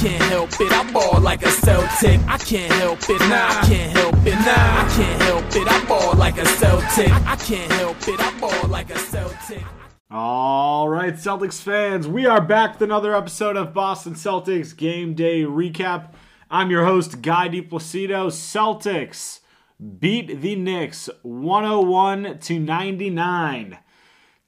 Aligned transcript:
can't 0.00 0.22
help 0.22 0.50
it. 0.58 0.72
I 0.72 0.90
ball 0.92 1.20
like 1.20 1.42
a 1.42 1.50
Celtic. 1.50 2.20
I 2.26 2.38
can't 2.38 2.72
help 2.72 3.00
it. 3.10 3.20
Nah, 3.20 3.48
I 3.48 3.66
can't 3.68 3.92
help 3.92 4.14
it. 4.26 4.32
Nah, 4.32 4.46
I 4.46 4.92
can't 4.96 5.22
help 5.22 5.44
it. 5.54 5.68
I 5.70 5.84
ball 5.84 6.14
like 6.16 6.38
a 6.38 6.46
Celtic. 6.46 7.12
I 7.26 7.36
can't 7.36 7.70
help 7.72 8.08
it. 8.08 8.18
I 8.18 8.40
ball 8.40 8.68
like 8.68 8.88
a 8.88 8.98
Celtic. 8.98 9.62
All 10.10 10.88
right, 10.88 11.12
Celtics 11.12 11.60
fans, 11.60 12.08
we 12.08 12.24
are 12.24 12.40
back 12.40 12.72
with 12.72 12.82
another 12.82 13.14
episode 13.14 13.58
of 13.58 13.74
Boston 13.74 14.14
Celtics 14.14 14.74
Game 14.74 15.12
Day 15.12 15.42
Recap. 15.42 16.14
I'm 16.50 16.70
your 16.70 16.86
host, 16.86 17.20
Guy 17.20 17.50
DiPlacido. 17.50 18.28
Celtics 18.28 19.40
beat 19.98 20.40
the 20.40 20.56
Knicks 20.56 21.10
101 21.20 22.38
to 22.38 22.58
99. 22.58 23.78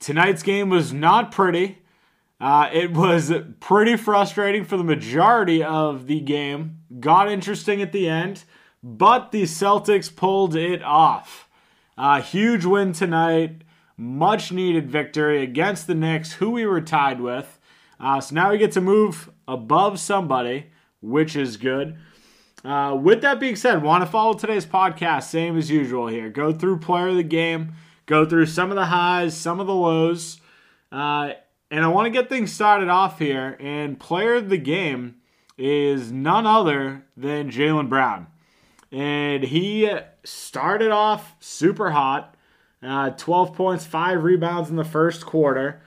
Tonight's 0.01 0.43
game 0.43 0.71
was 0.71 0.95
not 0.95 1.31
pretty. 1.31 1.82
Uh, 2.43 2.69
it 2.73 2.93
was 2.93 3.33
pretty 3.61 3.97
frustrating 3.97 4.65
for 4.65 4.77
the 4.77 4.83
majority 4.83 5.63
of 5.63 6.09
the 6.09 6.19
game. 6.19 6.79
Got 6.99 7.31
interesting 7.31 7.81
at 7.81 7.93
the 7.93 8.09
end, 8.09 8.43
but 8.83 9.31
the 9.31 9.45
Celtics 9.45 10.15
pulled 10.15 10.57
it 10.57 10.83
off. 10.83 11.49
Uh, 11.97 12.21
huge 12.21 12.65
win 12.65 12.95
tonight. 12.95 13.63
Much 13.97 14.51
needed 14.51 14.91
victory 14.91 15.41
against 15.41 15.87
the 15.87 15.95
Knicks, 15.95 16.33
who 16.33 16.51
we 16.51 16.67
were 16.67 16.81
tied 16.81 17.21
with. 17.21 17.61
Uh, 18.01 18.21
so 18.21 18.35
now 18.35 18.51
we 18.51 18.59
get 18.59 18.73
to 18.73 18.81
move 18.81 19.31
above 19.47 20.01
somebody, 20.01 20.67
which 21.01 21.37
is 21.37 21.57
good. 21.57 21.97
Uh, 22.65 22.99
with 23.01 23.23
that 23.23 23.39
being 23.39 23.55
said, 23.55 23.85
want 23.85 24.03
to 24.03 24.11
follow 24.11 24.33
today's 24.35 24.67
podcast, 24.67 25.25
same 25.25 25.57
as 25.57 25.71
usual 25.71 26.09
here. 26.09 26.29
Go 26.29 26.53
through 26.53 26.81
player 26.81 27.07
of 27.07 27.17
the 27.17 27.23
game, 27.23 27.75
go 28.07 28.27
through 28.27 28.47
some 28.47 28.71
of 28.71 28.77
the 28.77 28.87
highs, 28.87 29.37
some 29.37 29.61
of 29.61 29.69
the 29.69 29.75
lows. 29.75 30.41
Uh, 30.91 31.35
and 31.73 31.87
I 31.87 31.89
want 31.89 32.05
to 32.05 32.11
get 32.11 32.29
things 32.29 32.53
started 32.53 32.91
off 32.91 33.19
here. 33.19 33.57
And 33.59 33.99
player 33.99 34.35
of 34.35 34.51
the 34.51 34.59
game 34.59 35.17
is 35.57 36.13
none 36.13 36.47
other 36.47 37.07
than 37.17 37.51
Jaylen 37.51 37.89
Brown. 37.89 38.27
And 38.93 39.43
he 39.43 39.91
started 40.23 40.91
off 40.91 41.35
super 41.41 41.93
hot 41.93 42.37
uh, 42.83 43.11
12 43.11 43.55
points, 43.55 43.87
5 43.87 44.23
rebounds 44.23 44.69
in 44.69 44.77
the 44.77 44.85
first 44.85 45.25
quarter. 45.25 45.81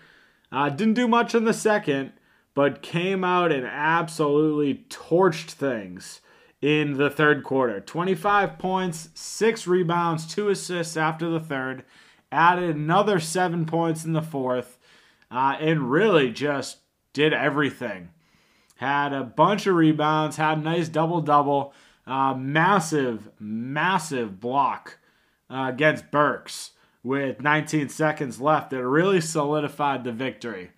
Uh, 0.52 0.69
didn't 0.69 0.94
do 0.95 1.08
much 1.08 1.36
in 1.36 1.44
the 1.44 1.53
second, 1.53 2.14
but 2.55 2.81
came 2.81 3.23
out 3.23 3.52
and 3.52 3.66
absolutely 3.66 4.86
torched 4.89 5.52
things 5.52 6.22
in 6.61 6.94
the 6.94 7.11
third 7.11 7.44
quarter. 7.44 7.80
25 7.80 8.58
points, 8.58 9.09
6 9.14 9.67
rebounds, 9.67 10.25
2 10.25 10.49
assists 10.49 10.97
after 10.97 11.30
the 11.30 11.39
third. 11.39 11.83
Added 12.31 12.75
another 12.75 13.20
7 13.20 13.66
points 13.67 14.03
in 14.03 14.14
the 14.14 14.22
fourth. 14.22 14.74
Uh, 15.31 15.57
and 15.59 15.91
really 15.91 16.31
just 16.31 16.77
did 17.13 17.33
everything. 17.33 18.09
Had 18.77 19.13
a 19.13 19.23
bunch 19.23 19.67
of 19.67 19.75
rebounds, 19.75 20.35
had 20.35 20.59
a 20.59 20.61
nice 20.61 20.89
double 20.89 21.21
double. 21.21 21.73
Uh, 22.05 22.35
massive, 22.35 23.29
massive 23.39 24.39
block 24.39 24.99
uh, 25.49 25.71
against 25.73 26.11
Burks 26.11 26.71
with 27.03 27.41
19 27.41 27.89
seconds 27.89 28.39
left 28.39 28.69
that 28.69 28.85
really 28.85 29.21
solidified 29.21 30.03
the 30.03 30.11
victory. 30.11 30.71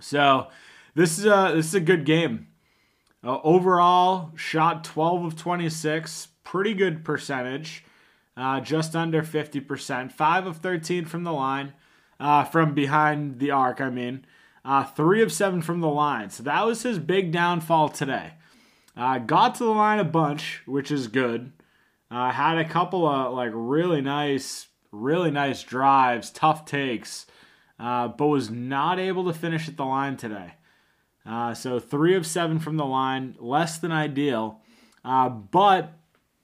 So 0.00 0.48
this 0.94 1.18
is 1.18 1.26
a 1.26 1.52
this 1.54 1.66
is 1.66 1.74
a 1.74 1.80
good 1.80 2.04
game. 2.04 2.48
Uh, 3.24 3.38
overall, 3.42 4.30
shot 4.36 4.84
12 4.84 5.24
of 5.24 5.36
26, 5.36 6.28
pretty 6.44 6.74
good 6.74 7.04
percentage, 7.04 7.84
uh, 8.36 8.60
just 8.60 8.94
under 8.94 9.22
50%. 9.22 10.12
5 10.12 10.46
of 10.46 10.58
13 10.58 11.04
from 11.06 11.24
the 11.24 11.32
line, 11.32 11.72
uh, 12.18 12.44
from 12.44 12.74
behind 12.74 13.38
the 13.38 13.50
arc, 13.50 13.80
I 13.80 13.90
mean. 13.90 14.24
Uh, 14.64 14.84
3 14.84 15.22
of 15.22 15.32
7 15.32 15.62
from 15.62 15.80
the 15.80 15.88
line. 15.88 16.30
So 16.30 16.42
that 16.42 16.66
was 16.66 16.82
his 16.82 16.98
big 16.98 17.30
downfall 17.30 17.90
today. 17.90 18.32
Uh, 18.96 19.18
got 19.18 19.54
to 19.56 19.64
the 19.64 19.70
line 19.70 19.98
a 19.98 20.04
bunch, 20.04 20.62
which 20.66 20.90
is 20.90 21.08
good. 21.08 21.52
Uh, 22.10 22.32
had 22.32 22.58
a 22.58 22.68
couple 22.68 23.06
of 23.06 23.34
like 23.34 23.50
really 23.52 24.00
nice, 24.00 24.68
really 24.90 25.30
nice 25.30 25.62
drives, 25.62 26.30
tough 26.30 26.64
takes, 26.64 27.26
but 27.78 28.18
was 28.20 28.50
not 28.50 28.98
able 28.98 29.24
to 29.26 29.32
finish 29.32 29.68
at 29.68 29.76
the 29.76 29.84
line 29.84 30.16
today. 30.16 30.54
Uh, 31.26 31.52
so 31.52 31.80
three 31.80 32.14
of 32.14 32.26
seven 32.26 32.58
from 32.58 32.76
the 32.76 32.84
line, 32.84 33.34
less 33.40 33.78
than 33.78 33.90
ideal, 33.90 34.60
uh, 35.04 35.28
but 35.28 35.92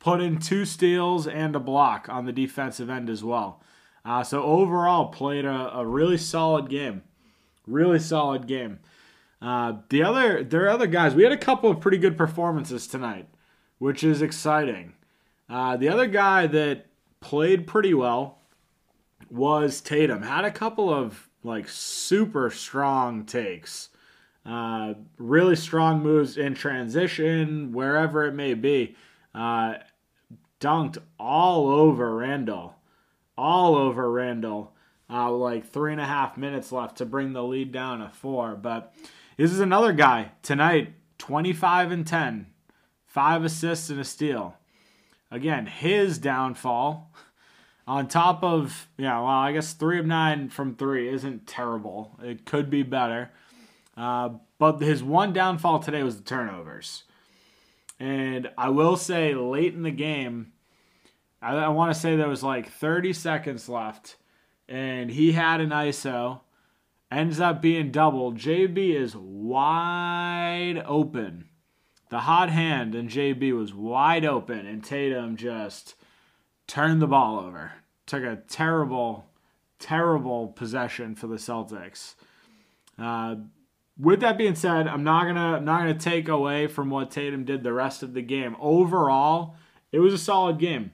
put 0.01 0.21
in 0.21 0.39
two 0.39 0.65
steals 0.65 1.29
and 1.29 1.55
a 1.55 1.61
block 1.61 2.09
on 2.09 2.27
the 2.27 2.33
defensive 2.33 2.91
end 2.91 3.09
as 3.09 3.23
well. 3.23 3.63
Uh, 4.05 4.23
so 4.23 4.43
overall, 4.43 5.07
played 5.07 5.45
a, 5.45 5.77
a, 5.77 5.87
really 5.87 6.19
solid 6.19 6.69
game, 6.69 7.03
really 7.67 7.99
solid 7.99 8.49
game. 8.49 8.81
Uh, 9.41 9.75
the 9.91 10.03
other, 10.03 10.43
there 10.43 10.65
are 10.65 10.71
other 10.71 10.89
guys. 10.89 11.15
We 11.15 11.23
had 11.23 11.33
a 11.33 11.37
couple 11.37 11.71
of 11.71 11.81
pretty 11.81 11.99
good 11.99 12.19
performances 12.19 12.87
tonight, 12.87 13.29
which 13.79 14.03
is 14.03 14.21
exciting. 14.21 14.95
Uh, 15.49 15.77
the 15.77 15.89
other 15.89 16.07
guy 16.07 16.47
that 16.49 16.87
played 17.21 17.67
pretty 17.67 17.95
well 17.95 18.39
was 19.31 19.81
Tatum. 19.81 20.23
Had 20.23 20.45
a 20.45 20.51
couple 20.51 20.93
of 20.93 21.29
like 21.45 21.69
super 21.69 22.51
strong 22.51 23.25
takes. 23.25 23.89
Uh, 24.45 24.95
really 25.19 25.55
strong 25.55 26.03
moves 26.03 26.37
in 26.37 26.55
transition, 26.55 27.73
wherever 27.73 28.25
it 28.25 28.33
may 28.33 28.55
be. 28.55 28.97
Uh, 29.35 29.75
dunked 30.61 30.99
all 31.19 31.69
over 31.69 32.17
Randle. 32.17 32.75
All 33.37 33.77
over 33.77 34.11
Randle. 34.11 34.75
Uh, 35.11 35.31
like 35.31 35.67
three 35.67 35.93
and 35.93 36.01
a 36.01 36.07
half 36.07 36.39
minutes 36.39 36.73
left 36.73 36.97
to 36.97 37.05
bring 37.05 37.33
the 37.33 37.43
lead 37.43 37.71
down 37.71 38.01
to 38.01 38.09
four. 38.09 38.55
But 38.57 38.95
this 39.37 39.53
is 39.53 39.61
another 39.61 39.93
guy 39.93 40.33
tonight 40.43 40.95
25 41.19 41.93
and 41.93 42.07
10, 42.07 42.47
five 43.07 43.45
assists 43.45 43.91
and 43.91 44.01
a 44.01 44.05
steal. 44.05 44.57
Again, 45.31 45.67
his 45.67 46.19
downfall 46.19 47.13
on 47.87 48.09
top 48.09 48.43
of, 48.43 48.89
yeah, 48.97 49.19
well, 49.19 49.29
I 49.29 49.53
guess 49.53 49.73
three 49.73 49.99
of 49.99 50.07
nine 50.07 50.49
from 50.49 50.75
three 50.75 51.09
isn't 51.09 51.47
terrible. 51.47 52.19
It 52.23 52.45
could 52.45 52.71
be 52.71 52.83
better. 52.83 53.31
Uh, 53.97 54.31
but 54.59 54.81
his 54.81 55.03
one 55.03 55.33
downfall 55.33 55.81
today 55.81 56.03
was 56.03 56.17
the 56.17 56.23
turnovers. 56.23 57.05
And 57.99 58.51
I 58.57 58.71
will 58.71 58.97
say, 58.97 59.35
late 59.35 59.75
in 59.75 59.83
the 59.83 59.91
game, 59.91 60.53
I, 61.43 61.57
I 61.57 61.69
want 61.69 61.93
to 61.93 61.99
say 61.99 62.17
there 62.17 62.29
was 62.29 62.43
like 62.43 62.71
30 62.71 63.13
seconds 63.13 63.69
left, 63.69 64.17
and 64.69 65.11
he 65.11 65.33
had 65.33 65.61
an 65.61 65.71
ISO, 65.71 66.41
ends 67.11 67.41
up 67.41 67.61
being 67.61 67.91
doubled. 67.91 68.39
JB 68.39 68.95
is 68.95 69.17
wide 69.17 70.83
open. 70.87 71.49
The 72.09 72.21
hot 72.21 72.51
hand 72.51 72.95
and 72.95 73.09
JB 73.09 73.57
was 73.57 73.75
wide 73.75 74.25
open, 74.25 74.67
and 74.67 74.85
Tatum 74.85 75.37
just 75.37 75.95
turned 76.67 77.03
the 77.03 77.07
ball 77.07 77.41
over. 77.41 77.73
Took 78.07 78.23
a 78.23 78.43
terrible, 78.49 79.27
terrible 79.79 80.49
possession 80.49 81.15
for 81.15 81.27
the 81.27 81.37
Celtics. 81.37 82.15
Uh, 82.99 83.37
with 83.99 84.21
that 84.21 84.39
being 84.39 84.55
said, 84.55 84.87
I'm 84.87 85.05
not 85.05 85.25
gonna 85.25 85.57
I'm 85.57 85.65
not 85.65 85.81
gonna 85.81 85.95
take 85.95 86.29
away 86.29 86.67
from 86.67 86.91
what 86.91 87.11
Tatum 87.11 87.45
did 87.45 87.63
the 87.63 87.73
rest 87.73 88.03
of 88.03 88.15
the 88.15 88.23
game. 88.23 88.57
Overall, 88.61 89.57
it 89.91 90.01
was 90.01 90.13
a 90.13 90.19
solid 90.19 90.59
game. 90.59 90.93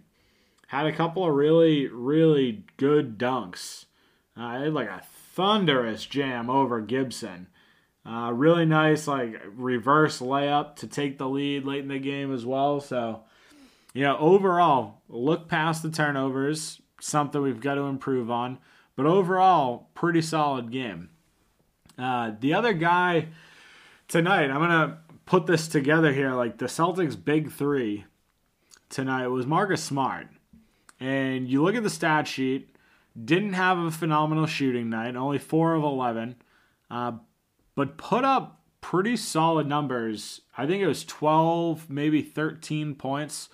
Had 0.69 0.87
a 0.87 0.93
couple 0.93 1.27
of 1.27 1.34
really 1.34 1.89
really 1.89 2.65
good 2.77 3.19
dunks. 3.19 3.87
Uh, 4.37 4.61
had 4.61 4.73
like 4.73 4.89
a 4.89 5.03
thunderous 5.34 6.06
jam 6.06 6.49
over 6.49 6.81
Gibson. 6.81 7.49
Uh, 8.06 8.33
really 8.33 8.65
nice 8.65 9.07
like 9.07 9.43
reverse 9.55 10.21
layup 10.21 10.77
to 10.77 10.87
take 10.87 11.19
the 11.19 11.28
lead 11.28 11.65
late 11.65 11.83
in 11.83 11.89
the 11.89 11.99
game 11.99 12.33
as 12.33 12.47
well. 12.47 12.81
So, 12.81 13.25
you 13.93 14.03
know, 14.03 14.17
overall, 14.19 15.03
look 15.09 15.49
past 15.49 15.83
the 15.83 15.91
turnovers, 15.91 16.81
something 17.01 17.43
we've 17.43 17.61
got 17.61 17.75
to 17.75 17.83
improve 17.83 18.31
on. 18.31 18.59
But 18.97 19.07
overall, 19.07 19.91
pretty 19.95 20.23
solid 20.23 20.71
game. 20.71 21.11
Uh, 21.99 22.33
the 22.41 22.55
other 22.55 22.73
guy 22.73 23.28
tonight, 24.07 24.51
I'm 24.51 24.61
gonna 24.61 24.99
put 25.27 25.47
this 25.47 25.69
together 25.69 26.12
here. 26.12 26.33
Like 26.33 26.59
the 26.59 26.66
Celtics' 26.66 27.22
big 27.22 27.53
three 27.53 28.07
tonight 28.89 29.27
was 29.27 29.47
Marcus 29.47 29.83
Smart, 29.83 30.28
and 31.00 31.48
you 31.48 31.62
look 31.62 31.74
at 31.74 31.83
the 31.83 31.91
stat 31.91 32.27
sheet. 32.27 32.74
Didn't 33.22 33.54
have 33.54 33.78
a 33.78 33.91
phenomenal 33.91 34.47
shooting 34.47 34.91
night, 34.91 35.16
only 35.16 35.39
four 35.39 35.74
of 35.74 35.83
eleven, 35.83 36.36
uh, 36.91 37.12
but 37.74 37.98
put 37.98 38.24
up 38.24 38.59
pretty 38.80 39.16
solid 39.16 39.66
numbers. 39.66 40.42
I 40.56 40.66
think 40.66 40.83
it 40.83 40.86
was 40.86 41.04
12, 41.04 41.91
maybe 41.91 42.22
13 42.22 42.95
points 42.95 43.48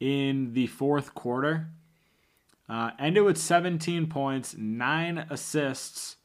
in 0.00 0.52
the 0.52 0.66
fourth 0.66 1.14
quarter. 1.14 1.68
Uh, 2.68 2.90
ended 2.98 3.22
with 3.22 3.36
17 3.36 4.06
points, 4.08 4.56
nine 4.56 5.26
assists, 5.30 6.16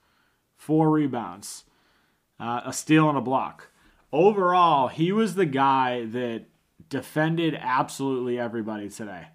four 0.55 0.89
rebounds, 0.89 1.65
uh, 2.39 2.61
a 2.65 2.73
steal 2.73 3.09
and 3.09 3.17
a 3.17 3.21
block. 3.21 3.67
Overall, 4.11 4.87
he 4.87 5.11
was 5.11 5.35
the 5.35 5.45
guy 5.45 6.05
that 6.05 6.45
defended 6.87 7.55
absolutely 7.59 8.39
everybody 8.39 8.89
today. 8.89 9.27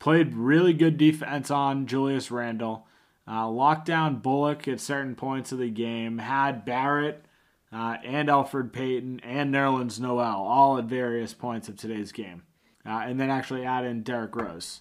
Played 0.00 0.34
really 0.34 0.72
good 0.72 0.96
defense 0.96 1.50
on 1.50 1.86
Julius 1.86 2.30
Randle. 2.30 2.86
Uh, 3.28 3.48
locked 3.48 3.86
down 3.86 4.16
Bullock 4.16 4.66
at 4.66 4.80
certain 4.80 5.14
points 5.14 5.52
of 5.52 5.58
the 5.58 5.70
game. 5.70 6.18
Had 6.18 6.64
Barrett 6.64 7.24
uh, 7.72 7.98
and 8.02 8.28
Elfrid 8.28 8.72
Payton 8.72 9.20
and 9.20 9.54
Nerlens 9.54 10.00
Noel, 10.00 10.42
all 10.42 10.78
at 10.78 10.86
various 10.86 11.34
points 11.34 11.68
of 11.68 11.76
today's 11.76 12.12
game. 12.12 12.42
Uh, 12.84 13.02
and 13.04 13.20
then 13.20 13.30
actually 13.30 13.64
add 13.64 13.84
in 13.84 14.02
Derrick 14.02 14.34
Rose. 14.34 14.80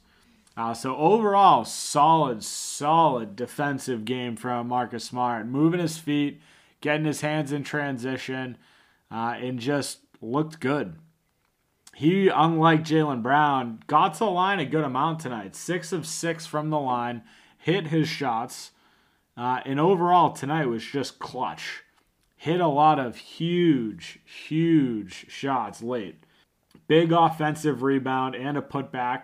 Uh, 0.56 0.74
so 0.74 0.96
overall, 0.96 1.64
solid, 1.66 2.44
solid 2.44 3.36
defensive 3.36 4.06
game 4.06 4.36
from 4.36 4.68
Marcus 4.68 5.04
Smart, 5.04 5.46
moving 5.48 5.80
his 5.80 5.98
feet, 5.98 6.42
getting 6.82 7.06
his 7.06 7.22
hands 7.22 7.52
in 7.52 7.64
transition, 7.64 8.58
uh, 9.12 9.36
and 9.38 9.60
just 9.60 10.00
looked 10.22 10.60
good. 10.60 10.96
He, 12.00 12.30
unlike 12.30 12.86
Jaylen 12.86 13.22
Brown, 13.22 13.84
got 13.88 14.14
to 14.14 14.20
the 14.20 14.26
line 14.28 14.62
a 14.62 14.66
good 14.66 14.86
amount 14.86 15.20
tonight. 15.20 15.54
Six 15.54 15.92
of 15.92 16.08
six 16.08 16.46
from 16.46 16.70
the 16.70 16.80
line, 16.80 17.24
hit 17.58 17.88
his 17.88 18.08
shots, 18.08 18.72
uh, 19.36 19.60
and 19.66 19.82
overall 19.82 20.32
tonight 20.32 20.68
was 20.68 20.82
just 20.82 21.20
clutch. 21.20 21.84
Hit 22.38 22.62
a 22.62 22.70
lot 22.70 23.00
of 23.00 23.18
huge, 23.18 24.20
huge 24.24 25.26
shots 25.28 25.84
late. 25.84 26.24
Big 26.88 27.12
offensive 27.12 27.84
rebound 27.84 28.34
and 28.34 28.58
a 28.58 28.62
putback 28.62 29.24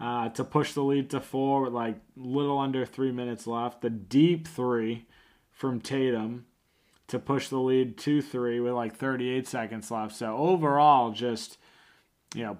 uh, 0.00 0.30
to 0.30 0.44
push 0.44 0.72
the 0.72 0.82
lead 0.82 1.10
to 1.10 1.20
four 1.20 1.60
with 1.60 1.74
like 1.74 2.00
little 2.16 2.58
under 2.58 2.86
three 2.86 3.12
minutes 3.12 3.46
left. 3.46 3.82
The 3.82 3.90
deep 3.90 4.48
three 4.48 5.04
from 5.50 5.78
Tatum 5.78 6.46
to 7.08 7.18
push 7.18 7.50
the 7.50 7.58
lead 7.58 7.98
2 7.98 8.22
3 8.22 8.60
with 8.60 8.72
like 8.72 8.96
38 8.96 9.46
seconds 9.46 9.90
left. 9.90 10.16
So 10.16 10.34
overall, 10.38 11.10
just, 11.10 11.58
you 12.34 12.42
know, 12.42 12.58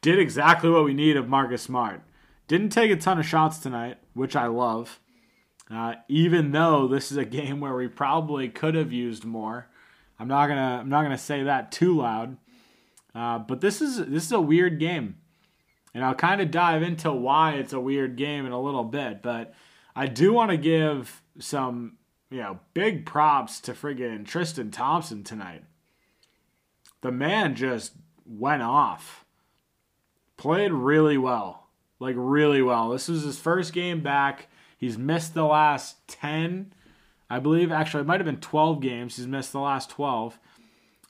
did 0.00 0.18
exactly 0.18 0.70
what 0.70 0.84
we 0.84 0.94
need 0.94 1.16
of 1.16 1.28
Marcus 1.28 1.62
Smart. 1.62 2.02
Didn't 2.48 2.70
take 2.70 2.90
a 2.90 2.96
ton 2.96 3.18
of 3.18 3.26
shots 3.26 3.58
tonight, 3.58 3.98
which 4.14 4.36
I 4.36 4.46
love. 4.46 5.00
Uh, 5.70 5.94
even 6.08 6.52
though 6.52 6.86
this 6.86 7.10
is 7.10 7.16
a 7.16 7.24
game 7.26 7.60
where 7.60 7.74
we 7.74 7.88
probably 7.88 8.48
could 8.48 8.74
have 8.74 8.92
used 8.92 9.24
more, 9.24 9.68
I'm 10.18 10.28
not 10.28 10.46
gonna 10.46 10.78
I'm 10.80 10.88
not 10.88 11.02
gonna 11.02 11.18
say 11.18 11.42
that 11.42 11.72
too 11.72 11.96
loud. 11.96 12.36
Uh, 13.14 13.38
but 13.38 13.60
this 13.60 13.80
is 13.80 13.98
this 14.06 14.24
is 14.24 14.32
a 14.32 14.40
weird 14.40 14.78
game, 14.78 15.16
and 15.94 16.04
I'll 16.04 16.14
kind 16.14 16.40
of 16.40 16.50
dive 16.50 16.82
into 16.82 17.10
why 17.12 17.52
it's 17.52 17.72
a 17.72 17.80
weird 17.80 18.16
game 18.16 18.46
in 18.46 18.52
a 18.52 18.60
little 18.60 18.84
bit. 18.84 19.22
But 19.22 19.54
I 19.94 20.06
do 20.06 20.32
want 20.32 20.50
to 20.50 20.56
give 20.56 21.22
some 21.38 21.96
you 22.30 22.38
know, 22.38 22.58
big 22.74 23.06
props 23.06 23.60
to 23.60 23.72
friggin' 23.72 24.26
Tristan 24.26 24.70
Thompson 24.70 25.22
tonight. 25.22 25.62
The 27.02 27.12
man 27.12 27.54
just 27.54 27.92
went 28.28 28.62
off. 28.62 29.24
Played 30.36 30.72
really 30.72 31.18
well. 31.18 31.68
Like, 31.98 32.14
really 32.18 32.62
well. 32.62 32.90
This 32.90 33.08
was 33.08 33.22
his 33.22 33.38
first 33.38 33.72
game 33.72 34.02
back. 34.02 34.48
He's 34.76 34.98
missed 34.98 35.34
the 35.34 35.44
last 35.44 36.06
10, 36.08 36.72
I 37.30 37.38
believe. 37.38 37.72
Actually, 37.72 38.02
it 38.02 38.06
might 38.06 38.20
have 38.20 38.26
been 38.26 38.40
12 38.40 38.80
games. 38.80 39.16
He's 39.16 39.26
missed 39.26 39.52
the 39.52 39.60
last 39.60 39.88
12. 39.90 40.38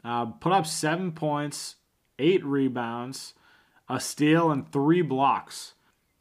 Uh, 0.05 0.27
put 0.27 0.53
up 0.53 0.67
seven 0.67 1.11
points, 1.11 1.77
eight 2.19 2.45
rebounds, 2.45 3.35
a 3.89 3.99
steal, 3.99 4.53
and 4.53 4.71
three 4.71 5.03
blocks 5.03 5.75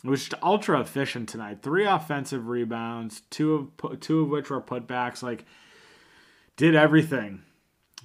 was 0.05 0.29
ultra 0.41 0.79
efficient 0.79 1.27
tonight. 1.27 1.61
Three 1.61 1.85
offensive 1.85 2.47
rebounds, 2.47 3.21
two 3.29 3.71
of 3.81 3.99
two 3.99 4.21
of 4.21 4.29
which 4.29 4.49
were 4.49 4.61
putbacks. 4.61 5.23
Like, 5.23 5.45
did 6.55 6.75
everything, 6.75 7.43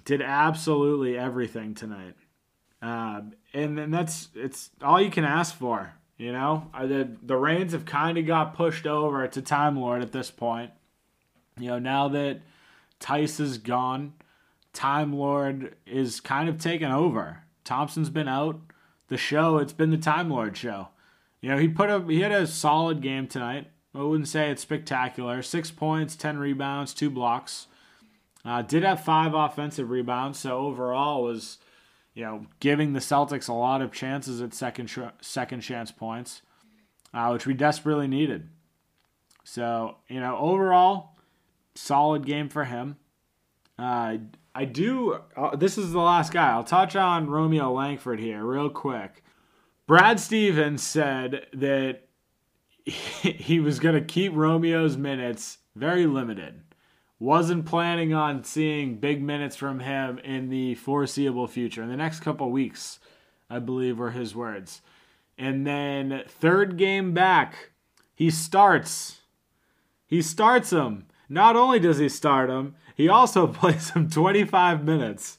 did 0.05 0.23
absolutely 0.23 1.17
everything 1.17 1.75
tonight. 1.75 2.15
Uh, 2.83 3.23
and 3.53 3.77
then 3.77 3.91
that's 3.91 4.29
it's 4.35 4.71
all 4.83 5.01
you 5.01 5.11
can 5.11 5.25
ask 5.25 5.55
for. 5.55 5.95
You 6.17 6.33
know, 6.33 6.71
the 6.79 7.17
the 7.23 7.37
reins 7.37 7.73
have 7.73 7.85
kind 7.85 8.19
of 8.19 8.27
got 8.27 8.55
pushed 8.55 8.87
over 8.87 9.27
to 9.27 9.43
Time 9.43 9.77
Lord 9.79 10.03
at 10.03 10.13
this 10.13 10.31
point. 10.31 10.71
You 11.59 11.69
know, 11.69 11.79
now 11.79 12.09
that 12.09 12.41
Theis 13.01 13.41
is 13.41 13.59
gone, 13.59 14.15
Time 14.73 15.13
Lord 15.13 15.77
is 15.87 16.21
kind 16.21 16.49
of 16.49 16.59
taken 16.59 16.91
over. 16.91 17.43
Thompson's 17.65 18.11
been 18.11 18.29
out. 18.29 18.61
The 19.09 19.17
show, 19.17 19.59
it's 19.59 19.73
been 19.73 19.91
the 19.91 19.99
Time 19.99 20.31
Lord 20.31 20.57
show. 20.57 20.89
You 21.41 21.51
know, 21.51 21.59
he 21.59 21.69
put 21.69 21.91
up 21.91 22.09
he 22.09 22.21
had 22.21 22.33
a 22.33 22.47
solid 22.47 23.01
game 23.01 23.27
tonight. 23.27 23.69
I 23.95 24.03
wouldn't 24.03 24.29
say 24.29 24.51
it's 24.51 24.63
spectacular. 24.63 25.43
Six 25.43 25.71
points, 25.71 26.15
ten 26.17 26.39
rebounds, 26.39 26.95
two 26.95 27.11
blocks. 27.11 27.67
Uh, 28.45 28.63
did 28.63 28.85
have 28.85 29.05
five 29.05 29.35
offensive 29.35 29.91
rebounds, 29.91 30.39
so 30.39 30.59
overall 30.59 31.23
was, 31.23 31.59
you 32.21 32.27
know, 32.27 32.45
giving 32.61 32.93
the 32.93 33.01
Celtics 33.01 33.49
a 33.49 33.55
lot 33.55 33.81
of 33.81 33.93
chances 33.93 34.43
at 34.43 34.53
second 34.53 34.91
second 35.23 35.63
chance 35.63 35.91
points, 35.91 36.43
uh, 37.15 37.31
which 37.31 37.47
we 37.47 37.55
desperately 37.55 38.07
needed. 38.07 38.51
So 39.43 39.97
you 40.07 40.21
know, 40.21 40.37
overall, 40.37 41.17
solid 41.75 42.27
game 42.27 42.51
for 42.51 42.65
him. 42.65 42.97
Uh, 43.79 44.19
I 44.55 44.67
do. 44.67 45.21
Uh, 45.35 45.57
this 45.57 45.79
is 45.79 45.93
the 45.93 45.99
last 45.99 46.31
guy. 46.31 46.51
I'll 46.51 46.63
touch 46.63 46.95
on 46.95 47.31
Romeo 47.31 47.73
Langford 47.73 48.21
here 48.21 48.45
real 48.45 48.69
quick. 48.69 49.25
Brad 49.87 50.21
Stevens 50.21 50.83
said 50.83 51.47
that 51.55 52.03
he 52.85 53.61
was 53.61 53.81
going 53.81 53.95
to 53.95 54.03
keep 54.03 54.35
Romeo's 54.35 54.99
minutes 54.99 55.57
very 55.75 56.05
limited. 56.05 56.61
Wasn't 57.21 57.67
planning 57.67 58.15
on 58.15 58.45
seeing 58.45 58.97
big 58.97 59.23
minutes 59.23 59.55
from 59.55 59.81
him 59.81 60.19
in 60.21 60.49
the 60.49 60.75
foreseeable 60.75 61.47
future. 61.47 61.83
In 61.83 61.91
the 61.91 61.97
next 61.97 62.21
couple 62.21 62.51
weeks, 62.51 62.99
I 63.51 63.59
believe 63.59 63.99
were 63.99 64.13
his 64.13 64.35
words. 64.35 64.81
And 65.37 65.67
then 65.67 66.23
third 66.27 66.79
game 66.79 67.13
back, 67.13 67.73
he 68.15 68.31
starts. 68.31 69.21
He 70.07 70.23
starts 70.23 70.71
him. 70.71 71.07
Not 71.29 71.57
only 71.57 71.79
does 71.79 71.99
he 71.99 72.09
start 72.09 72.49
him, 72.49 72.75
he 72.95 73.09
also 73.09 73.47
plays 73.53 73.91
him 73.91 74.09
25 74.09 74.83
minutes. 74.83 75.37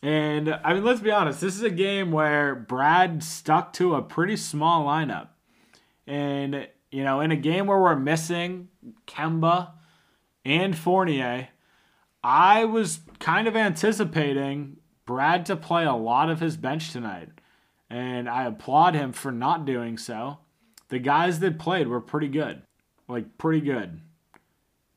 And 0.00 0.60
I 0.62 0.74
mean, 0.74 0.84
let's 0.84 1.00
be 1.00 1.10
honest, 1.10 1.40
this 1.40 1.56
is 1.56 1.62
a 1.62 1.70
game 1.70 2.12
where 2.12 2.54
Brad 2.54 3.24
stuck 3.24 3.72
to 3.74 3.96
a 3.96 4.02
pretty 4.02 4.36
small 4.36 4.86
lineup. 4.86 5.30
And, 6.06 6.68
you 6.92 7.02
know, 7.02 7.20
in 7.20 7.32
a 7.32 7.36
game 7.36 7.66
where 7.66 7.80
we're 7.80 7.96
missing 7.96 8.68
Kemba 9.08 9.72
and 10.44 10.76
Fournier, 10.76 11.48
I 12.22 12.64
was 12.64 13.00
kind 13.18 13.48
of 13.48 13.56
anticipating 13.56 14.78
Brad 15.06 15.46
to 15.46 15.56
play 15.56 15.84
a 15.84 15.94
lot 15.94 16.30
of 16.30 16.40
his 16.40 16.56
bench 16.56 16.92
tonight. 16.92 17.28
And 17.90 18.28
I 18.28 18.44
applaud 18.44 18.94
him 18.94 19.12
for 19.12 19.32
not 19.32 19.64
doing 19.64 19.96
so. 19.96 20.38
The 20.88 20.98
guys 20.98 21.40
that 21.40 21.58
played 21.58 21.88
were 21.88 22.00
pretty 22.00 22.28
good. 22.28 22.62
Like, 23.08 23.38
pretty 23.38 23.60
good. 23.60 24.00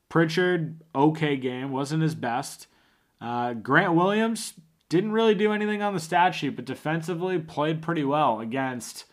Pritchard, 0.09 0.81
okay 0.93 1.38
game, 1.38 1.71
wasn't 1.71 2.03
his 2.03 2.15
best. 2.15 2.67
Uh, 3.21 3.53
Grant 3.53 3.94
Williams, 3.94 4.53
didn't 4.91 5.13
really 5.13 5.35
do 5.35 5.53
anything 5.53 5.81
on 5.81 5.94
the 5.94 6.01
stat 6.01 6.35
sheet, 6.35 6.57
but 6.57 6.65
defensively 6.65 7.39
played 7.39 7.81
pretty 7.81 8.04
well 8.04 8.42
against 8.42 9.06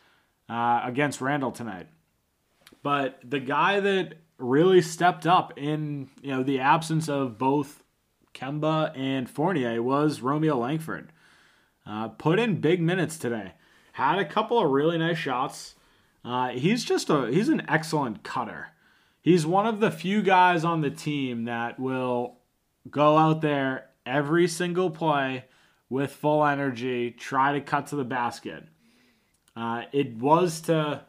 uh, 0.48 0.80
against 0.82 1.20
Randle 1.20 1.52
tonight. 1.52 1.86
But 2.82 3.20
the 3.22 3.38
guy 3.38 3.78
that 3.78 4.14
really 4.38 4.80
stepped 4.80 5.26
up 5.26 5.58
in 5.58 6.08
you 6.22 6.30
know 6.30 6.42
the 6.42 6.60
absence 6.60 7.08
of 7.08 7.38
both 7.38 7.82
Kemba 8.34 8.96
and 8.96 9.28
Fournier 9.28 9.82
was 9.82 10.20
Romeo 10.20 10.56
Langford. 10.56 11.12
Uh, 11.84 12.08
put 12.08 12.38
in 12.38 12.60
big 12.60 12.80
minutes 12.80 13.18
today. 13.18 13.52
Had 13.92 14.18
a 14.18 14.24
couple 14.24 14.58
of 14.62 14.70
really 14.70 14.98
nice 14.98 15.18
shots. 15.18 15.74
Uh, 16.24 16.50
he's 16.50 16.84
just 16.84 17.10
a 17.10 17.28
he's 17.28 17.48
an 17.48 17.62
excellent 17.68 18.22
cutter. 18.22 18.68
He's 19.20 19.46
one 19.46 19.66
of 19.66 19.80
the 19.80 19.90
few 19.90 20.22
guys 20.22 20.64
on 20.64 20.80
the 20.80 20.90
team 20.90 21.44
that 21.44 21.78
will 21.78 22.38
go 22.88 23.16
out 23.16 23.40
there 23.40 23.90
every 24.06 24.48
single 24.48 24.90
play 24.90 25.44
with 25.90 26.12
full 26.12 26.44
energy, 26.44 27.10
try 27.10 27.52
to 27.52 27.60
cut 27.60 27.88
to 27.88 27.96
the 27.96 28.04
basket. 28.04 28.64
Uh, 29.56 29.82
it 29.92 30.16
was 30.16 30.60
to, 30.62 31.02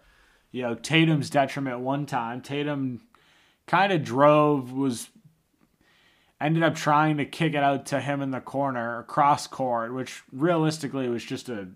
you 0.52 0.64
know, 0.64 0.76
Tatum's 0.76 1.30
detriment 1.30 1.80
one 1.82 2.06
time. 2.06 2.42
Tatum 2.42 3.02
kind 3.70 3.94
of 3.94 4.04
drove, 4.04 4.72
was 4.72 5.10
ended 6.42 6.64
up 6.64 6.74
trying 6.74 7.18
to 7.18 7.26
kick 7.26 7.54
it 7.54 7.64
out 7.64 7.86
to 7.86 8.02
him 8.02 8.20
in 8.20 8.32
the 8.32 8.42
corner 8.42 8.98
across 8.98 9.46
court, 9.46 9.94
which 9.94 10.24
realistically 10.32 11.08
was 11.08 11.24
just 11.24 11.50
a 11.50 11.68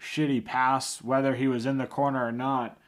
shitty 0.00 0.44
pass, 0.44 1.02
whether 1.02 1.34
he 1.34 1.48
was 1.48 1.66
in 1.66 1.76
the 1.76 1.88
corner 1.88 2.24
or 2.24 2.30
not. 2.30 2.78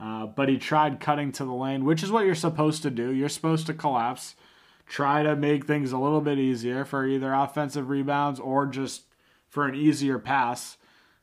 Uh, 0.00 0.26
but 0.26 0.48
he 0.48 0.58
tried 0.58 0.98
cutting 0.98 1.30
to 1.30 1.44
the 1.44 1.52
lane, 1.52 1.84
which 1.84 2.02
is 2.02 2.10
what 2.10 2.26
you're 2.26 2.34
supposed 2.34 2.82
to 2.82 2.90
do. 2.90 3.12
You're 3.12 3.28
supposed 3.28 3.66
to 3.66 3.74
collapse, 3.74 4.34
try 4.86 5.22
to 5.22 5.36
make 5.36 5.66
things 5.66 5.92
a 5.92 5.98
little 5.98 6.20
bit 6.20 6.38
easier 6.38 6.84
for 6.84 7.06
either 7.06 7.32
offensive 7.32 7.88
rebounds 7.88 8.40
or 8.40 8.66
just 8.66 9.02
for 9.48 9.66
an 9.66 9.76
easier 9.76 10.18
pass, 10.18 10.76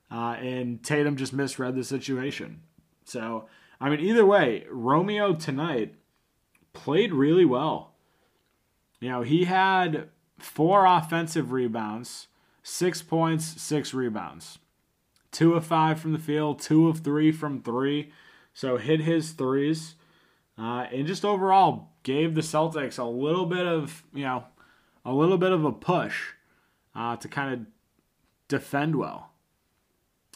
uh, 0.10 0.38
and 0.40 0.82
Tatum 0.82 1.18
just 1.18 1.34
misread 1.34 1.76
the 1.76 1.84
situation. 1.84 2.62
So, 3.04 3.48
I 3.82 3.90
mean, 3.90 4.00
either 4.00 4.26
way, 4.26 4.66
Romeo 4.70 5.34
tonight 5.34 5.96
played 6.76 7.14
really 7.14 7.46
well. 7.46 7.96
You 9.00 9.10
know, 9.10 9.22
he 9.22 9.46
had 9.46 10.10
four 10.38 10.86
offensive 10.86 11.52
rebounds, 11.52 12.28
six 12.62 13.02
points, 13.02 13.62
six 13.62 13.94
rebounds, 13.94 14.60
two 15.32 15.56
of 15.56 15.66
five 15.66 16.00
from 16.00 16.14
the 16.14 16.20
field, 16.20 16.60
two 16.60 16.88
of 16.88 17.00
three 17.00 17.32
from 17.32 17.62
three. 17.62 18.12
So, 18.54 18.78
hit 18.78 19.02
his 19.02 19.32
threes. 19.32 19.96
Uh, 20.58 20.88
and 20.94 21.06
just 21.06 21.26
overall 21.26 21.90
gave 22.04 22.36
the 22.36 22.42
Celtics 22.42 22.98
a 22.98 23.04
little 23.04 23.46
bit 23.46 23.66
of, 23.66 24.04
you 24.14 24.24
know, 24.24 24.46
a 25.04 25.12
little 25.14 25.38
bit 25.38 25.52
of 25.52 25.66
a 25.66 25.72
push 25.72 26.32
uh, 26.96 27.18
to 27.18 27.28
kind 27.28 27.54
of 27.54 27.60
defend 28.48 28.96
well. 28.96 29.32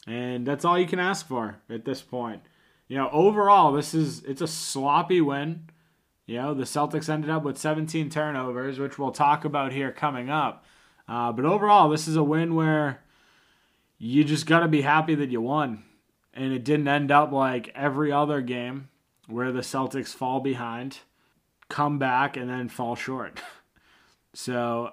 And 0.08 0.46
that's 0.46 0.66
all 0.66 0.78
you 0.78 0.88
can 0.88 1.00
ask 1.00 1.28
for 1.28 1.58
at 1.70 1.86
this 1.86 2.02
point. 2.02 2.42
You 2.88 2.98
know, 2.98 3.10
overall, 3.12 3.72
this 3.72 3.94
is 3.94 4.24
it's 4.24 4.42
a 4.42 4.48
sloppy 4.48 5.22
win. 5.22 5.70
You 6.30 6.36
know, 6.36 6.54
the 6.54 6.64
Celtics 6.64 7.10
ended 7.10 7.32
up 7.32 7.42
with 7.42 7.58
17 7.58 8.12
turnovers, 8.12 8.78
which 8.78 9.00
we'll 9.00 9.10
talk 9.10 9.46
about 9.46 9.72
here 9.72 9.92
coming 9.92 10.30
up. 10.30 10.64
Uh, 11.08 11.32
but 11.32 11.44
overall, 11.44 11.90
this 11.90 12.08
is 12.08 12.16
a 12.16 12.24
win 12.24 12.54
where 12.54 13.02
you 13.98 14.24
just 14.24 14.46
got 14.46 14.60
to 14.60 14.68
be 14.68 14.84
happy 14.84 15.16
that 15.16 15.32
you 15.32 15.42
won. 15.42 15.84
And 16.36 16.54
it 16.54 16.64
didn't 16.64 16.88
end 16.88 17.10
up 17.10 17.32
like 17.32 17.72
every 17.74 18.12
other 18.12 18.42
game 18.42 18.90
where 19.26 19.52
the 19.52 19.62
Celtics 19.62 20.14
fall 20.14 20.40
behind, 20.40 21.00
come 21.68 21.98
back, 21.98 22.38
and 22.38 22.48
then 22.48 22.70
fall 22.70 22.96
short. 22.96 23.42
so, 24.36 24.92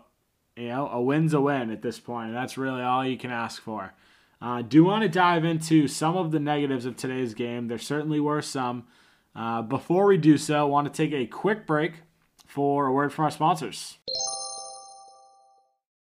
you 0.57 0.69
know, 0.69 0.89
a 0.89 1.03
win's 1.03 1.35
a 1.35 1.41
win 1.43 1.71
at 1.71 1.83
this 1.83 2.01
point. 2.01 2.29
And 2.29 2.37
that's 2.37 2.57
really 2.57 2.81
all 2.81 3.07
you 3.07 3.19
can 3.19 3.31
ask 3.31 3.61
for. 3.61 3.93
I 4.41 4.61
uh, 4.61 4.63
do 4.63 4.85
want 4.85 5.03
to 5.03 5.09
dive 5.11 5.45
into 5.45 5.87
some 5.87 6.17
of 6.17 6.31
the 6.31 6.41
negatives 6.41 6.87
of 6.87 6.97
today's 6.97 7.35
game. 7.35 7.69
There 7.69 7.77
certainly 7.77 8.21
were 8.21 8.41
some. 8.41 8.87
Uh, 9.37 9.61
before 9.61 10.07
we 10.07 10.17
do 10.17 10.39
so, 10.39 10.59
I 10.59 10.63
want 10.63 10.93
to 10.93 11.07
take 11.07 11.13
a 11.13 11.27
quick 11.27 11.67
break 11.67 11.93
for 12.47 12.87
a 12.87 12.93
word 12.93 13.13
from 13.13 13.27
our 13.27 13.31
sponsors. 13.31 13.99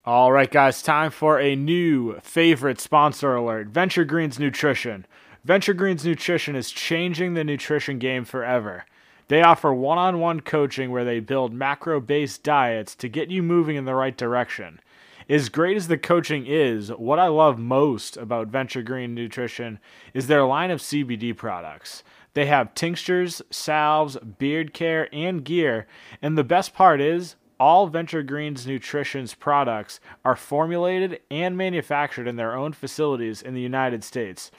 All 0.06 0.32
right, 0.32 0.50
guys, 0.50 0.82
time 0.82 1.10
for 1.10 1.38
a 1.38 1.54
new 1.54 2.18
favorite 2.20 2.80
sponsor 2.80 3.34
alert 3.34 3.66
Venture 3.66 4.04
Greens 4.04 4.38
Nutrition. 4.38 5.04
Venture 5.44 5.74
Greens 5.74 6.04
Nutrition 6.04 6.56
is 6.56 6.70
changing 6.70 7.34
the 7.34 7.44
nutrition 7.44 7.98
game 7.98 8.24
forever. 8.24 8.86
They 9.28 9.42
offer 9.42 9.74
one 9.74 9.98
on 9.98 10.18
one 10.18 10.40
coaching 10.40 10.90
where 10.90 11.04
they 11.04 11.20
build 11.20 11.52
macro 11.52 12.00
based 12.00 12.42
diets 12.42 12.94
to 12.94 13.08
get 13.08 13.30
you 13.30 13.42
moving 13.42 13.76
in 13.76 13.84
the 13.84 13.94
right 13.94 14.16
direction. 14.16 14.80
As 15.28 15.48
great 15.48 15.76
as 15.76 15.88
the 15.88 15.98
coaching 15.98 16.46
is, 16.46 16.90
what 16.90 17.18
I 17.18 17.26
love 17.26 17.58
most 17.58 18.16
about 18.16 18.46
Venture 18.46 18.82
Green 18.82 19.12
Nutrition 19.12 19.80
is 20.14 20.28
their 20.28 20.44
line 20.44 20.70
of 20.70 20.80
CBD 20.80 21.36
products. 21.36 22.04
They 22.36 22.46
have 22.46 22.74
tinctures, 22.74 23.42
salves, 23.50 24.16
beard 24.18 24.72
care, 24.74 25.08
and 25.10 25.42
gear. 25.42 25.86
And 26.20 26.36
the 26.36 26.44
best 26.44 26.74
part 26.74 27.00
is, 27.00 27.36
all 27.58 27.86
Venture 27.86 28.22
Greens 28.22 28.66
Nutrition's 28.66 29.32
products 29.32 30.00
are 30.22 30.36
formulated 30.36 31.20
and 31.30 31.56
manufactured 31.56 32.28
in 32.28 32.36
their 32.36 32.54
own 32.54 32.74
facilities 32.74 33.40
in 33.40 33.54
the 33.54 33.62
United 33.62 34.04
States. 34.04 34.50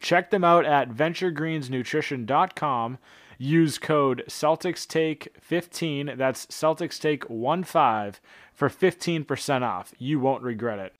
Check 0.00 0.30
them 0.30 0.44
out 0.44 0.64
at 0.64 0.88
venturegreensnutrition.com. 0.88 2.98
Use 3.36 3.76
code 3.76 4.24
CelticsTake15, 4.26 6.16
that's 6.16 6.46
CelticsTake15 6.46 8.14
for 8.54 8.70
15% 8.70 9.60
off. 9.60 9.92
You 9.98 10.20
won't 10.20 10.42
regret 10.42 10.78
it. 10.78 10.94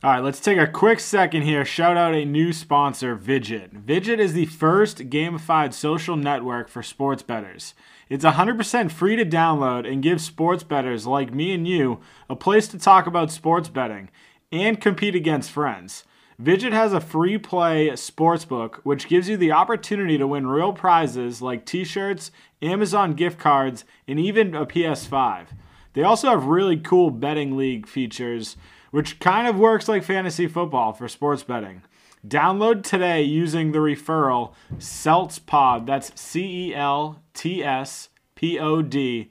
All 0.00 0.12
right, 0.12 0.22
let's 0.22 0.38
take 0.38 0.58
a 0.58 0.68
quick 0.68 1.00
second 1.00 1.42
here. 1.42 1.64
Shout 1.64 1.96
out 1.96 2.14
a 2.14 2.24
new 2.24 2.52
sponsor, 2.52 3.16
Vidget. 3.16 3.84
Vidget 3.84 4.20
is 4.20 4.32
the 4.32 4.46
first 4.46 5.10
gamified 5.10 5.74
social 5.74 6.14
network 6.14 6.68
for 6.68 6.84
sports 6.84 7.24
bettors. 7.24 7.74
It's 8.08 8.24
100% 8.24 8.92
free 8.92 9.16
to 9.16 9.24
download 9.24 9.92
and 9.92 10.00
gives 10.00 10.24
sports 10.24 10.62
bettors 10.62 11.04
like 11.04 11.34
me 11.34 11.52
and 11.52 11.66
you 11.66 11.98
a 12.30 12.36
place 12.36 12.68
to 12.68 12.78
talk 12.78 13.08
about 13.08 13.32
sports 13.32 13.68
betting 13.68 14.08
and 14.52 14.80
compete 14.80 15.16
against 15.16 15.50
friends. 15.50 16.04
Vidget 16.40 16.72
has 16.72 16.92
a 16.92 17.00
free 17.00 17.36
play 17.36 17.88
sportsbook, 17.88 18.76
which 18.84 19.08
gives 19.08 19.28
you 19.28 19.36
the 19.36 19.50
opportunity 19.50 20.16
to 20.16 20.28
win 20.28 20.46
real 20.46 20.72
prizes 20.72 21.42
like 21.42 21.66
t 21.66 21.82
shirts, 21.82 22.30
Amazon 22.62 23.14
gift 23.14 23.40
cards, 23.40 23.84
and 24.06 24.20
even 24.20 24.54
a 24.54 24.64
PS5. 24.64 25.48
They 25.94 26.04
also 26.04 26.28
have 26.28 26.44
really 26.44 26.76
cool 26.76 27.10
betting 27.10 27.56
league 27.56 27.88
features, 27.88 28.56
which 28.90 29.20
kind 29.20 29.46
of 29.46 29.58
works 29.58 29.88
like 29.88 30.04
fantasy 30.04 30.46
football 30.46 30.92
for 30.92 31.08
sports 31.08 31.42
betting. 31.42 31.82
Download 32.26 32.82
today 32.82 33.22
using 33.22 33.72
the 33.72 33.78
referral 33.78 34.52
CELTSPOD, 34.76 35.86
that's 35.86 36.20
C 36.20 36.68
E 36.68 36.74
L 36.74 37.22
T 37.32 37.62
S 37.62 38.08
P 38.34 38.58
O 38.58 38.82
D, 38.82 39.30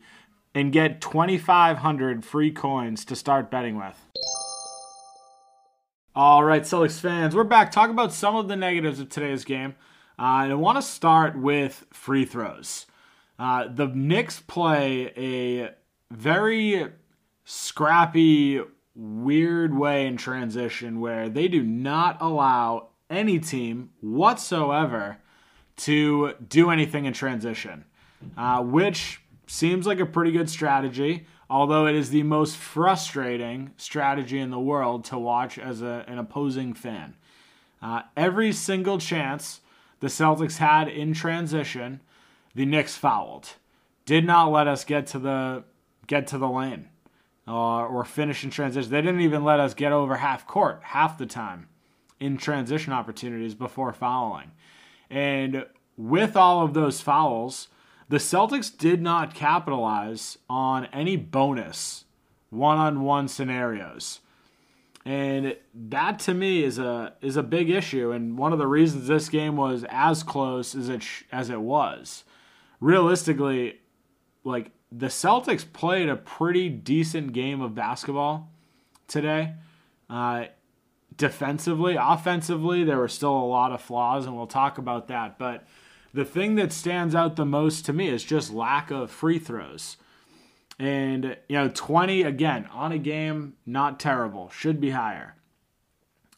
and 0.56 0.72
get 0.72 1.02
2,500 1.02 2.24
free 2.24 2.52
coins 2.52 3.04
to 3.06 3.16
start 3.16 3.52
betting 3.52 3.78
with. 3.78 3.98
All 6.16 6.44
right, 6.44 6.64
Celtics 6.64 7.00
fans, 7.00 7.36
we're 7.36 7.44
back. 7.44 7.72
Talk 7.72 7.92
about 7.92 8.12
some 8.12 8.36
of 8.36 8.48
the 8.48 8.56
negatives 8.56 9.00
of 9.00 9.10
today's 9.10 9.46
game. 9.46 9.76
Uh, 10.18 10.50
I 10.50 10.54
want 10.56 10.78
to 10.78 10.82
start 10.82 11.38
with 11.38 11.86
free 11.92 12.26
throws. 12.26 12.88
Uh, 13.38 13.68
the 13.68 13.86
Knicks 13.86 14.40
play 14.40 15.14
a 15.16 15.76
very 16.10 16.88
scrappy, 17.46 18.62
weird 18.98 19.78
way 19.78 20.08
in 20.08 20.18
transition 20.18 21.00
where 21.00 21.30
they 21.30 21.48
do 21.48 21.64
not 21.64 22.18
allow 22.20 22.90
any 23.10 23.40
team 23.40 23.92
whatsoever 24.02 25.18
to 25.78 26.34
do 26.48 26.72
anything 26.72 27.06
in 27.06 27.14
transition, 27.14 27.86
uh, 28.36 28.62
which 28.62 29.22
seems 29.46 29.86
like 29.86 30.00
a 30.00 30.06
pretty 30.06 30.32
good 30.32 30.50
strategy 30.50 31.26
although 31.50 31.88
it 31.88 31.96
is 31.96 32.10
the 32.10 32.24
most 32.24 32.58
frustrating 32.58 33.72
strategy 33.78 34.40
in 34.40 34.50
the 34.50 34.60
world 34.60 35.06
to 35.06 35.18
watch 35.18 35.58
as 35.58 35.82
a, 35.82 36.04
an 36.08 36.18
opposing 36.18 36.74
fan. 36.74 37.16
Uh, 37.82 38.02
every 38.16 38.52
single 38.52 38.98
chance 38.98 39.62
the 40.00 40.08
Celtics 40.08 40.58
had 40.58 40.88
in 40.88 41.14
transition, 41.14 42.02
the 42.56 42.66
Knicks 42.66 42.98
fouled. 42.98 43.50
Did 44.06 44.26
not 44.26 44.52
let 44.52 44.68
us 44.68 44.84
get 44.84 45.08
to 45.08 45.20
the 45.20 45.64
get 46.08 46.28
to 46.28 46.38
the 46.38 46.48
lane 46.48 46.88
uh, 47.48 47.86
or 47.86 48.04
finish 48.04 48.44
in 48.44 48.50
transition. 48.50 48.92
They 48.92 49.02
didn't 49.02 49.22
even 49.22 49.44
let 49.44 49.60
us 49.60 49.74
get 49.74 49.92
over 49.92 50.18
half 50.18 50.46
court 50.46 50.82
half 50.84 51.18
the 51.18 51.26
time 51.26 51.70
in 52.20 52.38
transition 52.38 52.94
opportunities 52.94 53.56
before 53.56 53.94
fouling. 53.94 54.52
And 55.10 55.66
with 55.96 56.36
all 56.36 56.64
of 56.64 56.74
those 56.74 57.02
fouls, 57.02 57.70
the 58.10 58.18
Celtics 58.18 58.76
did 58.76 59.02
not 59.02 59.34
capitalize 59.34 60.38
on 60.50 60.86
any 60.88 61.16
bonus 61.16 62.06
one 62.50 62.78
on 62.78 63.02
one 63.04 63.28
scenarios. 63.28 64.22
And 65.06 65.56
that 65.74 66.20
to 66.20 66.34
me 66.34 66.64
is 66.64 66.80
a 66.80 67.14
is 67.22 67.38
a 67.38 67.44
big 67.44 67.70
issue 67.70 68.12
and 68.12 68.38
one 68.38 68.52
of 68.52 68.60
the 68.60 68.68
reasons 68.68 69.08
this 69.08 69.30
game 69.30 69.56
was 69.56 69.86
as 69.90 70.22
close 70.22 70.76
as 70.76 70.90
it 70.90 71.04
as 71.32 71.50
it 71.50 71.62
was. 71.62 72.26
Realistically, 72.82 73.80
like 74.44 74.72
the 74.92 75.08
Celtics 75.08 75.66
played 75.72 76.10
a 76.10 76.16
pretty 76.16 76.70
decent 76.70 77.34
game 77.34 77.62
of 77.62 77.76
basketball 77.76 78.50
today. 79.08 79.54
Uh, 80.10 80.46
defensively, 81.16 81.98
offensively, 82.00 82.84
there 82.84 82.98
were 82.98 83.08
still 83.08 83.36
a 83.36 83.46
lot 83.46 83.72
of 83.72 83.82
flaws, 83.82 84.26
and 84.26 84.36
we'll 84.36 84.48
talk 84.48 84.78
about 84.78 85.08
that. 85.08 85.38
But 85.38 85.68
the 86.14 86.26
thing 86.26 86.56
that 86.56 86.72
stands 86.72 87.16
out 87.16 87.36
the 87.36 87.46
most 87.46 87.86
to 87.86 87.94
me 87.94 88.08
is 88.08 88.24
just 88.24 88.54
lack 88.54 88.92
of 88.92 89.12
free 89.12 89.40
throws. 89.40 89.98
And, 90.80 91.38
you 91.50 91.58
know, 91.58 91.70
20 91.70 92.22
again 92.22 92.68
on 92.72 92.92
a 92.92 92.98
game, 92.98 93.56
not 93.66 94.00
terrible, 94.00 94.50
should 94.50 94.80
be 94.80 94.92
higher. 94.92 95.36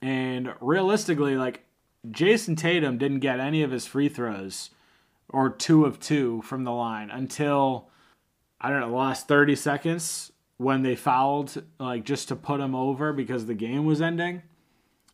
And 0.02 0.54
realistically, 0.62 1.36
like 1.36 1.66
Jayson 2.10 2.56
Tatum 2.56 2.98
didn't 2.98 3.20
get 3.20 3.40
any 3.40 3.64
of 3.64 3.72
his 3.72 3.86
free 3.86 4.08
throws 4.08 4.70
or 5.28 5.50
two 5.50 5.86
of 5.86 6.00
two 6.00 6.42
from 6.44 6.64
the 6.64 6.72
line 6.72 7.10
until, 7.12 7.90
I 8.62 8.70
don't 8.70 8.82
know, 8.82 8.96
last 8.96 9.28
30 9.28 9.56
seconds 9.56 10.32
when 10.58 10.84
they 10.84 10.96
fouled, 10.96 11.64
like 11.80 12.04
just 12.04 12.28
to 12.28 12.36
put 12.36 12.60
them 12.60 12.76
over 12.76 13.14
because 13.14 13.46
the 13.46 13.54
game 13.54 13.86
was 13.86 14.02
ending. 14.02 14.42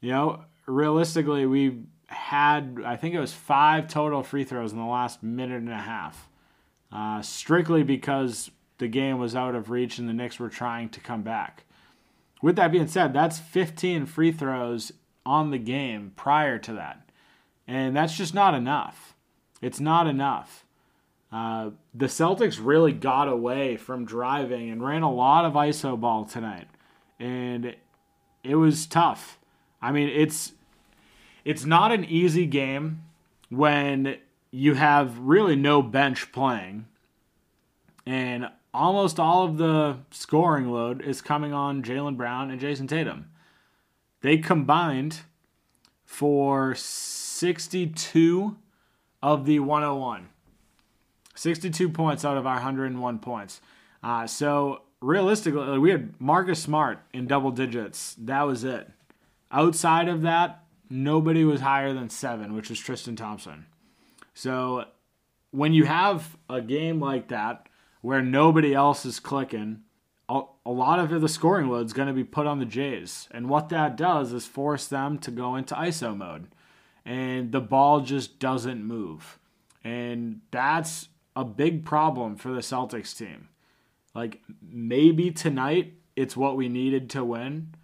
You 0.01 0.11
know, 0.11 0.45
realistically, 0.65 1.45
we 1.45 1.83
had, 2.07 2.81
I 2.85 2.95
think 2.95 3.13
it 3.13 3.19
was 3.19 3.33
five 3.33 3.87
total 3.87 4.23
free 4.23 4.43
throws 4.43 4.71
in 4.71 4.79
the 4.79 4.85
last 4.85 5.21
minute 5.21 5.61
and 5.61 5.71
a 5.71 5.77
half, 5.77 6.27
uh, 6.91 7.21
strictly 7.21 7.83
because 7.83 8.49
the 8.77 8.87
game 8.87 9.19
was 9.19 9.35
out 9.35 9.55
of 9.55 9.69
reach 9.69 9.99
and 9.99 10.09
the 10.09 10.13
Knicks 10.13 10.39
were 10.39 10.49
trying 10.49 10.89
to 10.89 10.99
come 10.99 11.21
back. 11.21 11.65
With 12.41 12.55
that 12.57 12.71
being 12.71 12.87
said, 12.87 13.13
that's 13.13 13.39
15 13.39 14.05
free 14.05 14.31
throws 14.31 14.91
on 15.25 15.51
the 15.51 15.57
game 15.57 16.11
prior 16.15 16.59
to 16.59 16.73
that. 16.73 17.09
And 17.67 17.95
that's 17.95 18.15
just 18.15 18.33
not 18.33 18.53
enough. 18.53 19.15
It's 19.61 19.79
not 19.79 20.07
enough. 20.07 20.64
Uh, 21.35 21.71
the 21.93 22.05
Celtics 22.05 22.61
really 22.63 22.93
got 22.93 23.27
away 23.27 23.75
from 23.75 24.05
driving 24.05 24.69
and 24.69 24.81
ran 24.81 25.01
a 25.01 25.11
lot 25.11 25.43
of 25.43 25.51
ISO 25.51 25.99
ball 25.99 26.23
tonight. 26.23 26.69
And 27.19 27.75
it 28.41 28.55
was 28.55 28.85
tough. 28.85 29.37
I 29.81 29.91
mean, 29.91 30.07
it's 30.07 30.53
it's 31.43 31.65
not 31.65 31.91
an 31.91 32.05
easy 32.05 32.45
game 32.45 33.01
when 33.49 34.15
you 34.49 34.75
have 34.75 35.19
really 35.19 35.57
no 35.57 35.81
bench 35.81 36.31
playing. 36.31 36.85
And 38.05 38.47
almost 38.73 39.19
all 39.19 39.43
of 39.43 39.57
the 39.57 39.97
scoring 40.11 40.71
load 40.71 41.01
is 41.01 41.21
coming 41.21 41.51
on 41.51 41.83
Jaylen 41.83 42.15
Brown 42.15 42.49
and 42.49 42.61
Jayson 42.61 42.87
Tatum. 42.87 43.29
They 44.21 44.37
combined 44.37 45.23
for 46.05 46.75
62 46.75 48.55
of 49.21 49.45
the 49.45 49.59
101. 49.59 50.29
62 51.35 51.89
points 51.89 52.25
out 52.25 52.37
of 52.37 52.47
our 52.47 52.55
101 52.55 53.19
points. 53.19 53.61
Uh, 54.01 54.25
so 54.25 54.81
realistically, 55.01 55.77
we 55.77 55.91
had 55.91 56.19
Marcus 56.19 56.61
Smart 56.61 56.99
in 57.13 57.27
double 57.27 57.51
digits. 57.51 58.15
That 58.17 58.43
was 58.43 58.63
it. 58.63 58.89
Outside 59.51 60.07
of 60.07 60.21
that, 60.23 60.63
nobody 60.89 61.43
was 61.43 61.61
higher 61.61 61.93
than 61.93 62.09
seven, 62.09 62.53
which 62.53 62.69
was 62.69 62.79
Tristan 62.79 63.15
Thompson. 63.15 63.65
So 64.33 64.85
when 65.51 65.73
you 65.73 65.85
have 65.85 66.37
a 66.49 66.61
game 66.61 66.99
like 66.99 67.29
that 67.29 67.67
where 68.01 68.21
nobody 68.21 68.73
else 68.73 69.05
is 69.05 69.19
clicking, 69.19 69.81
a, 70.27 70.41
a 70.65 70.71
lot 70.71 70.99
of 70.99 71.21
the 71.21 71.29
scoring 71.29 71.69
load 71.69 71.85
is 71.85 71.93
going 71.93 72.07
to 72.07 72.13
be 72.13 72.23
put 72.23 72.47
on 72.47 72.59
the 72.59 72.65
Jays. 72.65 73.27
And 73.31 73.49
what 73.49 73.69
that 73.69 73.95
does 73.95 74.33
is 74.33 74.45
force 74.45 74.87
them 74.87 75.17
to 75.19 75.31
go 75.31 75.55
into 75.55 75.75
ISO 75.75 76.15
mode. 76.15 76.47
And 77.05 77.51
the 77.51 77.61
ball 77.61 78.01
just 78.01 78.39
doesn't 78.39 78.83
move. 78.83 79.39
And 79.83 80.41
that's 80.51 81.09
a 81.35 81.43
big 81.43 81.85
problem 81.85 82.35
for 82.35 82.49
the 82.49 82.61
Celtics 82.61 83.17
team. 83.17 83.49
Like 84.13 84.41
maybe 84.61 85.31
tonight 85.31 85.93
it's 86.15 86.37
what 86.37 86.55
we 86.55 86.69
needed 86.69 87.09
to 87.11 87.23
win 87.23 87.75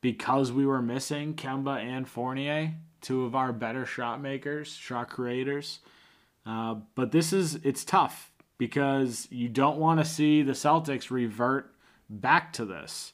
because 0.00 0.50
we 0.52 0.66
were 0.66 0.82
missing 0.82 1.34
Kemba 1.34 1.82
and 1.82 2.08
Fournier, 2.08 2.74
two 3.00 3.24
of 3.24 3.34
our 3.34 3.52
better 3.52 3.86
shot 3.86 4.20
makers, 4.20 4.68
shot 4.72 5.08
creators. 5.10 5.80
Uh, 6.44 6.76
but 6.94 7.12
this 7.12 7.32
is 7.32 7.56
it's 7.56 7.84
tough 7.84 8.32
because 8.56 9.28
you 9.30 9.48
don't 9.48 9.78
want 9.78 10.00
to 10.00 10.04
see 10.04 10.42
the 10.42 10.52
Celtics 10.52 11.10
revert 11.10 11.72
back 12.10 12.52
to 12.54 12.64
this. 12.64 13.12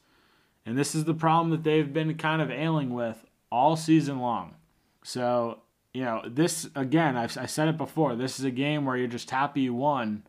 And 0.67 0.79
this 0.79 0.95
is 0.95 1.05
the 1.05 1.15
problem 1.15 1.51
that 1.51 1.63
they've 1.63 1.93
been 1.93 2.15
kind 2.17 2.41
of 2.41 2.51
ailing 2.51 2.95
with 2.95 3.27
all 3.53 3.77
season 3.77 4.19
long. 4.19 4.55
So, 5.03 5.59
you 5.95 6.03
know, 6.03 6.23
this, 6.27 6.69
again, 6.75 7.17
I've, 7.17 7.39
I 7.39 7.47
said 7.47 7.69
it 7.69 7.79
before, 7.79 8.17
this 8.17 8.39
is 8.39 8.45
a 8.45 8.51
game 8.51 8.85
where 8.85 8.97
you're 8.97 9.07
just 9.07 9.31
happy 9.31 9.63
you 9.63 9.75
won, 9.75 10.25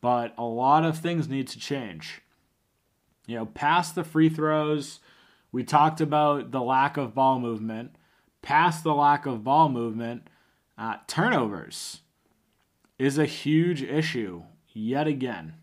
but 0.00 0.32
a 0.38 0.44
lot 0.44 0.84
of 0.84 0.96
things 0.96 1.28
need 1.28 1.48
to 1.48 1.58
change. 1.58 2.22
You 3.26 3.36
know, 3.36 3.46
past 3.46 3.96
the 3.96 4.04
free 4.04 4.28
throws, 4.28 5.00
we 5.52 5.64
talked 5.64 6.00
about 6.00 6.52
the 6.52 6.62
lack 6.62 6.96
of 6.96 7.14
ball 7.14 7.40
movement. 7.40 7.96
Past 8.40 8.84
the 8.84 8.94
lack 8.94 9.26
of 9.26 9.44
ball 9.44 9.68
movement, 9.68 10.28
uh, 10.78 10.96
turnovers 11.06 12.00
is 12.98 13.18
a 13.18 13.26
huge 13.26 13.82
issue 13.82 14.44
yet 14.72 15.06
again. 15.06 15.54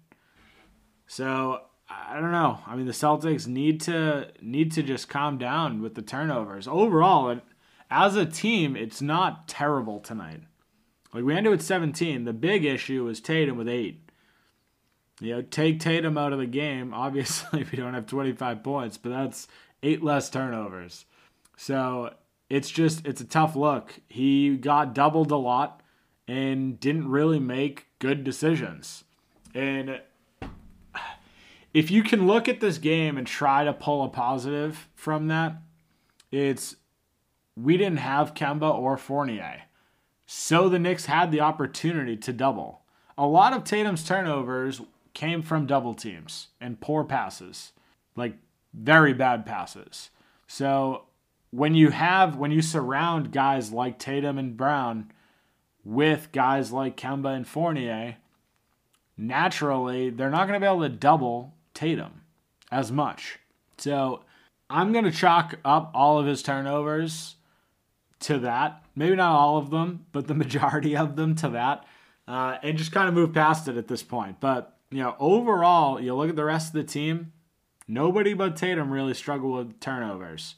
So 1.08 1.62
I 1.90 2.20
don't 2.20 2.32
know. 2.32 2.60
I 2.68 2.76
mean, 2.76 2.86
the 2.86 2.92
Celtics 2.92 3.48
need 3.48 3.82
to 3.82 4.30
need 4.42 4.72
to 4.74 4.84
just 4.84 5.10
calm 5.10 5.38
down 5.38 5.82
with 5.82 5.96
the 5.96 6.02
turnovers. 6.02 6.68
Overall, 6.68 7.40
as 7.90 8.16
a 8.16 8.26
team, 8.26 8.76
it's 8.76 9.02
not 9.02 9.48
terrible 9.48 10.00
tonight. 10.00 10.42
Like 11.14 11.24
we 11.24 11.36
ended 11.36 11.52
with 11.52 11.62
17. 11.62 12.26
The 12.26 12.34
big 12.34 12.66
issue 12.66 13.06
was 13.06 13.20
Tatum 13.22 13.58
with 13.58 13.70
eight. 13.70 14.10
You 15.20 15.38
know, 15.38 15.42
take 15.42 15.80
Tatum 15.80 16.18
out 16.18 16.34
of 16.34 16.40
the 16.40 16.46
game. 16.46 16.94
Obviously, 16.94 17.66
we 17.72 17.78
don't 17.78 17.94
have 17.94 18.06
25 18.06 18.64
points, 18.64 18.98
but 18.98 19.10
that's 19.10 19.48
eight 19.84 20.04
less 20.04 20.30
turnovers. 20.30 21.06
So 21.56 22.14
it's 22.50 22.70
just 22.70 23.06
it's 23.06 23.22
a 23.22 23.26
tough 23.26 23.56
look. 23.56 24.00
He 24.10 24.58
got 24.58 24.94
doubled 24.94 25.32
a 25.32 25.38
lot 25.38 25.82
and 26.28 26.80
didn't 26.80 27.10
really 27.10 27.40
make 27.40 27.88
good 28.00 28.24
decisions. 28.24 29.06
And 29.54 30.02
if 31.74 31.90
you 31.90 32.04
can 32.04 32.28
look 32.28 32.48
at 32.48 32.60
this 32.60 32.78
game 32.78 33.18
and 33.18 33.26
try 33.26 33.64
to 33.64 33.74
pull 33.74 34.04
a 34.04 34.10
positive 34.10 34.88
from 34.96 35.28
that, 35.28 35.58
it's 36.32 36.76
we 37.58 37.76
didn't 37.76 38.00
have 38.00 38.36
Kemba 38.36 38.74
or 38.74 38.98
Fournier. 38.98 39.64
So 40.26 40.70
the 40.70 40.80
Knicks 40.80 41.06
had 41.06 41.32
the 41.32 41.42
opportunity 41.42 42.16
to 42.18 42.34
double. 42.34 42.82
A 43.18 43.26
lot 43.26 43.54
of 43.54 43.64
Tatum's 43.64 44.04
turnovers 44.04 44.82
came 45.14 45.42
from 45.42 45.66
double 45.66 45.96
teams 45.96 46.50
and 46.62 46.80
poor 46.80 47.04
passes, 47.04 47.72
like 48.16 48.36
very 48.74 49.14
bad 49.14 49.46
passes. 49.46 50.12
So 50.46 51.06
when 51.50 51.74
you 51.74 51.90
have 51.90 52.36
when 52.36 52.52
you 52.52 52.62
surround 52.62 53.32
guys 53.32 53.72
like 53.72 53.98
Tatum 53.98 54.38
and 54.38 54.56
Brown 54.56 55.12
with 55.84 56.32
guys 56.32 56.72
like 56.72 56.98
Kemba 56.98 57.36
and 57.36 57.48
Fournier, 57.48 58.18
naturally 59.18 60.12
they're 60.12 60.30
not 60.30 60.48
going 60.48 60.60
to 60.60 60.64
be 60.64 60.70
able 60.70 60.82
to 60.82 60.90
double 60.90 61.56
Tatum 61.74 62.22
as 62.72 62.92
much. 62.92 63.40
So 63.78 64.24
I'm 64.70 64.92
going 64.92 65.06
to 65.06 65.12
chalk 65.12 65.56
up 65.66 65.90
all 65.96 66.20
of 66.20 66.28
his 66.28 66.44
turnovers 66.44 67.37
to 68.22 68.40
that. 68.40 68.84
Maybe 68.96 69.16
not 69.16 69.32
all 69.32 69.58
of 69.58 69.70
them, 69.70 70.06
but 70.12 70.28
the 70.28 70.34
majority 70.44 70.96
of 70.96 71.16
them 71.16 71.36
to 71.36 71.50
that. 71.50 71.86
Uh, 72.28 72.58
and 72.62 72.78
just 72.78 72.92
kind 72.92 73.08
of 73.08 73.14
move 73.14 73.34
past 73.34 73.68
it 73.68 73.78
at 73.78 73.88
this 73.88 74.04
point. 74.04 74.40
But, 74.40 74.78
you 74.92 75.02
know, 75.02 75.16
overall, 75.18 76.00
you 76.02 76.14
look 76.14 76.30
at 76.30 76.36
the 76.36 76.44
rest 76.44 76.70
of 76.70 76.74
the 76.74 76.84
team, 76.84 77.32
nobody 77.88 78.34
but 78.34 78.58
Tatum 78.58 78.92
really 78.92 79.14
struggled 79.14 79.56
with 79.56 79.80
turnovers. 79.80 80.56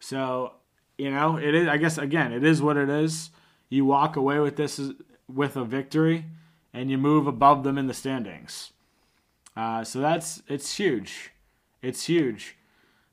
So, 0.00 0.52
you 0.98 1.10
know, 1.10 1.38
it 1.38 1.54
is, 1.54 1.68
I 1.68 1.78
guess, 1.78 1.96
again, 1.96 2.32
it 2.32 2.44
is 2.44 2.60
what 2.60 2.76
it 2.76 2.90
is 2.90 3.30
you 3.72 3.86
walk 3.86 4.16
away 4.16 4.38
with 4.38 4.56
this 4.56 4.78
with 5.26 5.56
a 5.56 5.64
victory 5.64 6.26
and 6.74 6.90
you 6.90 6.98
move 6.98 7.26
above 7.26 7.64
them 7.64 7.78
in 7.78 7.86
the 7.86 7.94
standings. 7.94 8.72
Uh, 9.56 9.82
so 9.82 9.98
that's 9.98 10.42
it's 10.46 10.76
huge. 10.76 11.30
It's 11.80 12.04
huge. 12.04 12.56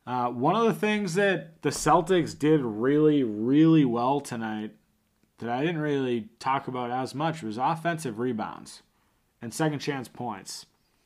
Uh, 0.10 0.28
one 0.28 0.56
of 0.56 0.66
the 0.66 0.74
things 0.74 1.14
that 1.14 1.62
the 1.62 1.70
Celtics 1.70 2.38
did 2.38 2.62
really, 2.62 3.22
really 3.22 3.86
well 3.86 4.20
tonight 4.20 4.72
that 5.38 5.52
I 5.52 5.60
didn't 5.62 5.82
really 5.82 6.30
talk 6.40 6.68
about 6.68 6.90
as 6.90 7.14
much 7.14 7.44
was 7.44 7.60
offensive 7.60 8.18
rebounds 8.18 8.82
and 9.40 9.54
second 9.54 9.78
chance 9.78 10.08
points. 10.08 10.66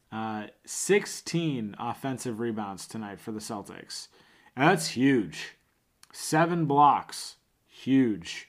Uh, 0.09 0.45
16 0.65 1.75
offensive 1.77 2.39
rebounds 2.39 2.87
tonight 2.87 3.19
for 3.19 3.33
the 3.33 3.41
Celtics. 3.41 4.07
And 4.55 4.69
that's 4.69 4.91
huge. 4.91 5.57
Seven 6.13 6.63
blocks. 6.63 7.35
Huge. 7.67 8.47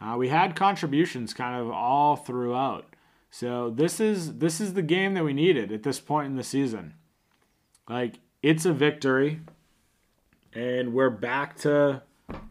Uh, 0.00 0.16
we 0.18 0.28
had 0.28 0.56
contributions 0.56 1.32
kind 1.32 1.54
of 1.54 1.70
all 1.70 2.16
throughout. 2.16 2.96
So 3.30 3.70
this 3.70 4.00
is 4.00 4.38
this 4.38 4.60
is 4.60 4.74
the 4.74 4.82
game 4.82 5.14
that 5.14 5.22
we 5.22 5.34
needed 5.34 5.70
at 5.70 5.84
this 5.84 6.00
point 6.00 6.26
in 6.26 6.34
the 6.34 6.42
season. 6.42 6.94
Like 7.88 8.18
it's 8.42 8.64
a 8.64 8.72
victory, 8.72 9.42
and 10.54 10.92
we're 10.92 11.10
back 11.10 11.56
to 11.58 12.02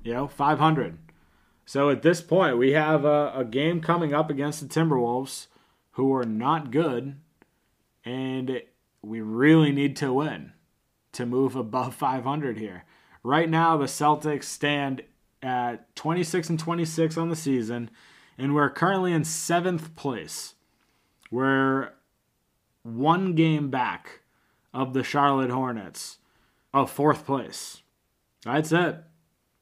you 0.04 0.14
know 0.14 0.28
500. 0.28 0.98
So 1.66 1.90
at 1.90 2.02
this 2.02 2.22
point, 2.22 2.58
we 2.58 2.72
have 2.72 3.04
a, 3.04 3.34
a 3.36 3.44
game 3.44 3.82
coming 3.82 4.14
up 4.14 4.30
against 4.30 4.62
the 4.62 4.68
Timberwolves, 4.68 5.48
who 5.92 6.14
are 6.14 6.26
not 6.26 6.72
good, 6.72 7.18
and 8.06 8.62
we 9.02 9.20
really 9.20 9.72
need 9.72 9.96
to 9.98 10.14
win 10.14 10.54
to 11.12 11.26
move 11.26 11.56
above 11.56 11.94
500 11.96 12.58
here. 12.58 12.86
Right 13.24 13.50
now, 13.50 13.76
the 13.76 13.86
Celtics 13.86 14.46
stand 14.46 15.04
at 15.42 15.94
26 15.96 16.50
and 16.50 16.60
26 16.60 17.18
on 17.18 17.30
the 17.30 17.36
season, 17.36 17.90
and 18.38 18.56
we're 18.56 18.70
currently 18.70 19.12
in 19.12 19.24
seventh 19.26 19.96
place. 19.96 20.56
We're 21.30 21.92
one 22.84 23.36
game 23.36 23.70
back 23.70 24.22
of 24.74 24.94
the 24.94 25.04
Charlotte 25.04 25.50
Hornets 25.50 26.20
of 26.74 26.90
fourth 26.90 27.26
place. 27.26 27.82
That's 28.44 28.72
it. 28.72 29.04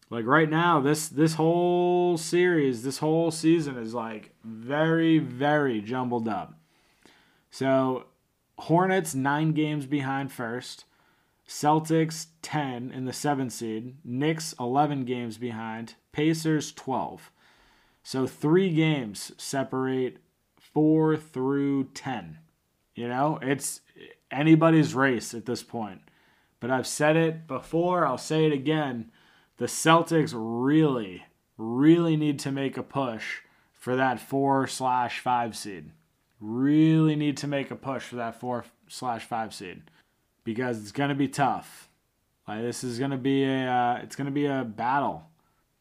Like 0.09 0.25
right 0.25 0.49
now, 0.49 0.81
this 0.81 1.07
this 1.07 1.33
whole 1.33 2.17
series, 2.17 2.83
this 2.83 2.99
whole 2.99 3.31
season 3.31 3.77
is 3.77 3.93
like 3.93 4.33
very, 4.43 5.17
very 5.17 5.81
jumbled 5.81 6.27
up. 6.27 6.59
So 7.49 8.05
Hornets 8.59 9.15
nine 9.15 9.51
games 9.53 9.85
behind 9.85 10.31
first. 10.31 10.85
Celtics 11.47 12.27
10 12.41 12.91
in 12.91 13.05
the 13.05 13.11
7th 13.11 13.51
seed, 13.51 13.97
Knicks 14.03 14.55
11 14.59 15.05
games 15.05 15.38
behind, 15.38 15.93
Pacers 16.11 16.71
12. 16.71 17.31
So 18.01 18.25
3 18.25 18.73
games 18.73 19.31
separate 19.38 20.17
4 20.59 21.17
through 21.17 21.89
10. 21.93 22.39
You 22.95 23.07
know, 23.09 23.38
it's 23.41 23.81
anybody's 24.31 24.95
race 24.95 25.33
at 25.35 25.45
this 25.45 25.61
point. 25.61 26.01
But 26.59 26.71
I've 26.71 26.87
said 26.87 27.15
it 27.15 27.47
before, 27.47 28.05
I'll 28.05 28.17
say 28.17 28.45
it 28.45 28.53
again. 28.53 29.11
The 29.57 29.65
Celtics 29.65 30.33
really, 30.35 31.25
really 31.57 32.17
need 32.17 32.39
to 32.39 32.51
make 32.51 32.77
a 32.77 32.83
push 32.83 33.39
for 33.73 33.95
that 33.95 34.19
4 34.19 34.67
slash 34.67 35.19
5 35.19 35.55
seed. 35.55 35.91
Really 36.39 37.15
need 37.15 37.37
to 37.37 37.47
make 37.47 37.71
a 37.71 37.75
push 37.75 38.03
for 38.03 38.15
that 38.15 38.39
4 38.39 38.65
slash 38.87 39.25
5 39.25 39.53
seed 39.53 39.83
because 40.43 40.81
it's 40.81 40.91
going 40.91 41.09
to 41.09 41.15
be 41.15 41.27
tough. 41.27 41.89
Like 42.47 42.61
this 42.61 42.83
is 42.83 42.99
going 42.99 43.11
to 43.11 43.17
be 43.17 43.43
a 43.43 43.67
uh, 43.67 43.99
it's 44.03 44.15
going 44.15 44.25
to 44.25 44.31
be 44.31 44.45
a 44.45 44.63
battle 44.63 45.23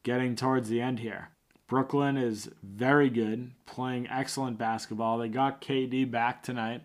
getting 0.03 0.35
towards 0.35 0.69
the 0.69 0.81
end 0.81 1.01
here. 1.01 1.31
Brooklyn 1.67 2.17
is 2.17 2.51
very 2.63 3.11
good, 3.11 3.53
playing 3.67 4.09
excellent 4.09 4.59
basketball. 4.59 5.19
They 5.19 5.29
got 5.29 5.61
KD 5.61 6.11
back 6.11 6.43
tonight, 6.43 6.83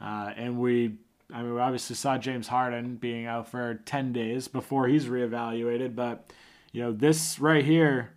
uh, 0.00 0.32
and 0.36 0.58
we 0.58 0.96
I 1.32 1.42
mean 1.42 1.54
we 1.54 1.60
obviously 1.60 1.96
saw 1.96 2.18
James 2.18 2.48
Harden 2.48 2.96
being 2.96 3.26
out 3.26 3.48
for 3.48 3.74
ten 3.86 4.12
days 4.12 4.48
before 4.48 4.88
he's 4.88 5.06
reevaluated. 5.06 5.94
But 5.94 6.32
you 6.72 6.82
know 6.82 6.92
this 6.92 7.38
right 7.38 7.64
here 7.64 8.14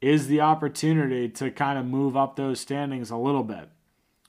is 0.00 0.28
the 0.28 0.40
opportunity 0.40 1.28
to 1.28 1.50
kind 1.50 1.78
of 1.78 1.84
move 1.84 2.16
up 2.16 2.36
those 2.36 2.60
standings 2.60 3.10
a 3.10 3.16
little 3.16 3.42
bit. 3.42 3.68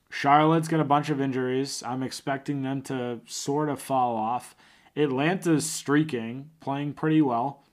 Charlotte's 0.09 0.67
got 0.67 0.79
a 0.79 0.85
bunch 0.85 1.09
of 1.09 1.21
injuries. 1.21 1.83
I'm 1.85 2.01
expecting 2.01 2.63
them 2.63 2.81
to 2.83 3.21
sort 3.25 3.69
of 3.69 3.79
fall 3.79 4.15
off. 4.15 4.55
Atlanta's 4.95 5.69
streaking, 5.69 6.49
playing 6.59 6.93
pretty 6.93 7.21
well. 7.21 7.63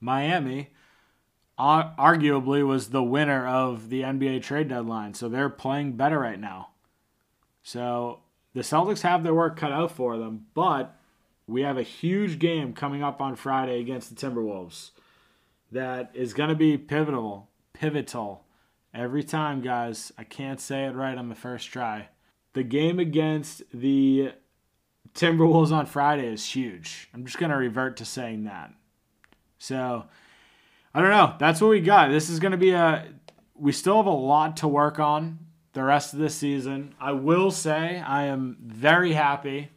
Miami 0.00 0.70
arguably 1.58 2.64
was 2.64 2.90
the 2.90 3.02
winner 3.02 3.46
of 3.46 3.88
the 3.88 4.02
NBA 4.02 4.42
trade 4.42 4.68
deadline, 4.68 5.14
so 5.14 5.28
they're 5.28 5.48
playing 5.48 5.92
better 5.96 6.18
right 6.18 6.38
now. 6.38 6.68
So 7.62 8.20
the 8.58 8.64
Celtics 8.64 9.02
have 9.02 9.22
their 9.22 9.34
work 9.34 9.56
cut 9.56 9.70
out 9.70 9.92
for 9.92 10.18
them, 10.18 10.46
but 10.52 10.96
we 11.46 11.62
have 11.62 11.78
a 11.78 11.82
huge 11.84 12.40
game 12.40 12.72
coming 12.72 13.04
up 13.04 13.20
on 13.20 13.36
Friday 13.36 13.80
against 13.80 14.10
the 14.10 14.16
Timberwolves 14.16 14.90
that 15.70 16.10
is 16.12 16.34
going 16.34 16.48
to 16.48 16.56
be 16.56 16.76
pivotal, 16.76 17.50
pivotal 17.72 18.44
every 18.92 19.22
time, 19.22 19.60
guys. 19.60 20.10
I 20.18 20.24
can't 20.24 20.60
say 20.60 20.86
it 20.86 20.96
right 20.96 21.16
on 21.16 21.28
the 21.28 21.36
first 21.36 21.68
try. 21.68 22.08
The 22.54 22.64
game 22.64 22.98
against 22.98 23.62
the 23.72 24.32
Timberwolves 25.14 25.70
on 25.70 25.86
Friday 25.86 26.26
is 26.26 26.44
huge. 26.44 27.08
I'm 27.14 27.24
just 27.24 27.38
going 27.38 27.50
to 27.50 27.56
revert 27.56 27.98
to 27.98 28.04
saying 28.04 28.42
that. 28.44 28.72
So, 29.58 30.06
I 30.92 31.00
don't 31.00 31.10
know. 31.10 31.36
That's 31.38 31.60
what 31.60 31.70
we 31.70 31.80
got. 31.80 32.10
This 32.10 32.28
is 32.28 32.40
going 32.40 32.52
to 32.52 32.58
be 32.58 32.70
a. 32.70 33.06
We 33.54 33.70
still 33.70 33.98
have 33.98 34.06
a 34.06 34.10
lot 34.10 34.56
to 34.58 34.68
work 34.68 34.98
on 34.98 35.38
the 35.78 35.84
rest 35.84 36.12
of 36.12 36.18
this 36.18 36.34
season. 36.34 36.92
I 37.00 37.12
will 37.12 37.52
say 37.52 38.02
I 38.04 38.24
am 38.24 38.56
very 38.60 39.12
happy 39.12 39.70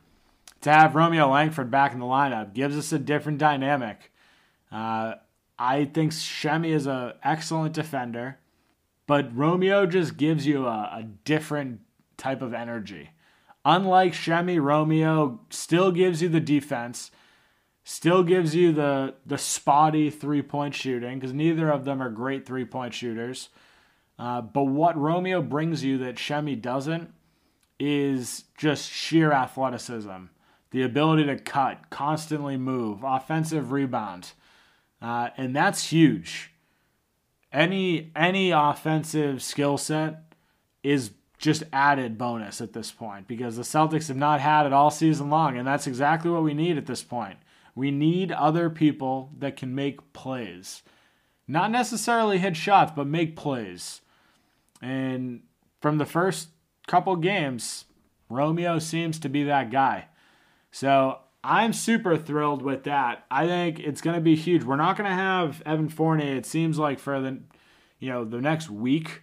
to 0.61 0.71
have 0.71 0.95
Romeo 0.95 1.29
Langford 1.29 1.69
back 1.69 1.93
in 1.93 1.99
the 1.99 2.05
lineup. 2.05 2.55
Gives 2.55 2.75
us 2.75 2.91
a 2.91 2.97
different 2.97 3.37
dynamic. 3.37 4.11
Uh, 4.71 5.13
I 5.59 5.85
think 5.85 6.11
Semi 6.11 6.71
is 6.71 6.87
an 6.87 7.13
excellent 7.23 7.75
defender, 7.75 8.39
but 9.05 9.35
Romeo 9.37 9.85
just 9.85 10.17
gives 10.17 10.47
you 10.47 10.65
a, 10.65 10.89
a 10.91 11.07
different 11.23 11.81
type 12.17 12.41
of 12.41 12.51
energy. 12.51 13.11
Unlike 13.63 14.15
Semi, 14.15 14.57
Romeo 14.57 15.41
still 15.51 15.91
gives 15.91 16.19
you 16.19 16.29
the 16.29 16.39
defense, 16.39 17.11
still 17.83 18.23
gives 18.23 18.55
you 18.55 18.71
the 18.71 19.13
the 19.23 19.37
spotty 19.37 20.09
three 20.09 20.41
point 20.41 20.73
shooting 20.73 21.19
because 21.19 21.33
neither 21.33 21.69
of 21.69 21.85
them 21.85 22.01
are 22.01 22.09
great 22.09 22.47
three 22.47 22.65
point 22.65 22.95
shooters. 22.95 23.49
Uh, 24.21 24.39
but 24.39 24.65
what 24.65 24.95
Romeo 24.95 25.41
brings 25.41 25.83
you 25.83 25.97
that 25.97 26.19
Semi 26.19 26.55
doesn't 26.55 27.11
is 27.79 28.43
just 28.55 28.87
sheer 28.87 29.31
athleticism, 29.31 30.25
the 30.69 30.83
ability 30.83 31.25
to 31.25 31.37
cut, 31.39 31.89
constantly 31.89 32.55
move, 32.55 32.99
offensive 33.03 33.71
rebound, 33.71 34.33
uh, 35.01 35.29
and 35.37 35.55
that's 35.55 35.89
huge. 35.89 36.51
Any 37.51 38.11
any 38.15 38.51
offensive 38.51 39.41
skill 39.41 39.79
set 39.79 40.35
is 40.83 41.13
just 41.39 41.63
added 41.73 42.19
bonus 42.19 42.61
at 42.61 42.73
this 42.73 42.91
point 42.91 43.27
because 43.27 43.55
the 43.55 43.63
Celtics 43.63 44.07
have 44.09 44.17
not 44.17 44.39
had 44.39 44.67
it 44.67 44.71
all 44.73 44.91
season 44.91 45.31
long, 45.31 45.57
and 45.57 45.67
that's 45.67 45.87
exactly 45.87 46.29
what 46.29 46.43
we 46.43 46.53
need 46.53 46.77
at 46.77 46.85
this 46.85 47.01
point. 47.01 47.39
We 47.73 47.89
need 47.89 48.31
other 48.31 48.69
people 48.69 49.31
that 49.39 49.57
can 49.57 49.73
make 49.73 50.13
plays. 50.13 50.83
Not 51.47 51.71
necessarily 51.71 52.37
hit 52.37 52.55
shots, 52.55 52.91
but 52.95 53.07
make 53.07 53.35
plays. 53.35 54.01
And 54.81 55.43
from 55.81 55.97
the 55.97 56.05
first 56.05 56.49
couple 56.87 57.15
games, 57.15 57.85
Romeo 58.29 58.79
seems 58.79 59.19
to 59.19 59.29
be 59.29 59.43
that 59.43 59.71
guy. 59.71 60.05
So 60.71 61.19
I'm 61.43 61.73
super 61.73 62.17
thrilled 62.17 62.61
with 62.61 62.83
that. 62.83 63.25
I 63.29 63.47
think 63.47 63.79
it's 63.79 64.01
going 64.01 64.15
to 64.15 64.21
be 64.21 64.35
huge. 64.35 64.63
We're 64.63 64.75
not 64.75 64.97
going 64.97 65.09
to 65.09 65.15
have 65.15 65.61
Evan 65.65 65.89
Fournier, 65.89 66.35
it 66.35 66.45
seems 66.45 66.79
like, 66.79 66.99
for 66.99 67.19
the, 67.19 67.39
you 67.99 68.09
know, 68.09 68.25
the 68.25 68.41
next 68.41 68.69
week 68.69 69.21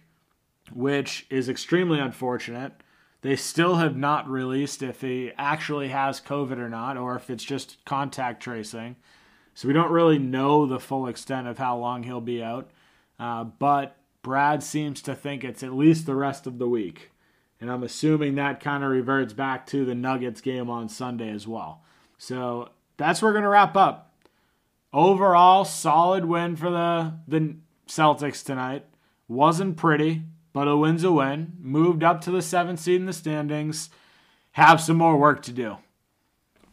which 0.73 1.25
is 1.29 1.49
extremely 1.49 1.99
unfortunate. 1.99 2.73
They 3.21 3.35
still 3.35 3.75
have 3.75 3.97
not 3.97 4.29
released 4.29 4.81
if 4.81 5.01
he 5.01 5.31
actually 5.37 5.89
has 5.89 6.21
COVID 6.21 6.57
or 6.57 6.69
not, 6.69 6.97
or 6.97 7.15
if 7.15 7.29
it's 7.29 7.43
just 7.43 7.83
contact 7.85 8.41
tracing. 8.41 8.95
So 9.53 9.67
we 9.67 9.73
don't 9.73 9.91
really 9.91 10.19
know 10.19 10.65
the 10.65 10.79
full 10.79 11.07
extent 11.07 11.47
of 11.47 11.57
how 11.57 11.77
long 11.77 12.03
he'll 12.03 12.21
be 12.21 12.41
out. 12.41 12.71
Uh, 13.19 13.43
but 13.43 13.97
Brad 14.21 14.63
seems 14.63 15.01
to 15.03 15.15
think 15.15 15.43
it's 15.43 15.63
at 15.63 15.73
least 15.73 16.05
the 16.05 16.15
rest 16.15 16.45
of 16.45 16.57
the 16.57 16.67
week. 16.67 17.11
And 17.61 17.71
I'm 17.71 17.83
assuming 17.83 18.35
that 18.35 18.59
kind 18.59 18.83
of 18.83 18.89
reverts 18.89 19.33
back 19.33 19.65
to 19.67 19.85
the 19.85 19.95
Nuggets 19.95 20.41
game 20.41 20.69
on 20.69 20.87
Sunday 20.87 21.29
as 21.29 21.47
well. 21.47 21.83
So 22.17 22.69
that's 22.97 23.21
where 23.21 23.29
we're 23.29 23.33
going 23.33 23.43
to 23.43 23.49
wrap 23.49 23.75
up. 23.75 24.13
Overall, 24.93 25.65
solid 25.65 26.25
win 26.25 26.55
for 26.55 26.69
the, 26.69 27.13
the 27.27 27.55
Celtics 27.87 28.43
tonight. 28.43 28.85
Wasn't 29.27 29.77
pretty, 29.77 30.23
but 30.53 30.67
a 30.67 30.75
win's 30.75 31.03
a 31.03 31.11
win. 31.11 31.53
Moved 31.59 32.03
up 32.03 32.21
to 32.21 32.31
the 32.31 32.41
seventh 32.41 32.79
seed 32.79 32.99
in 32.99 33.05
the 33.05 33.13
standings. 33.13 33.89
Have 34.53 34.81
some 34.81 34.97
more 34.97 35.17
work 35.17 35.43
to 35.43 35.51
do. 35.51 35.77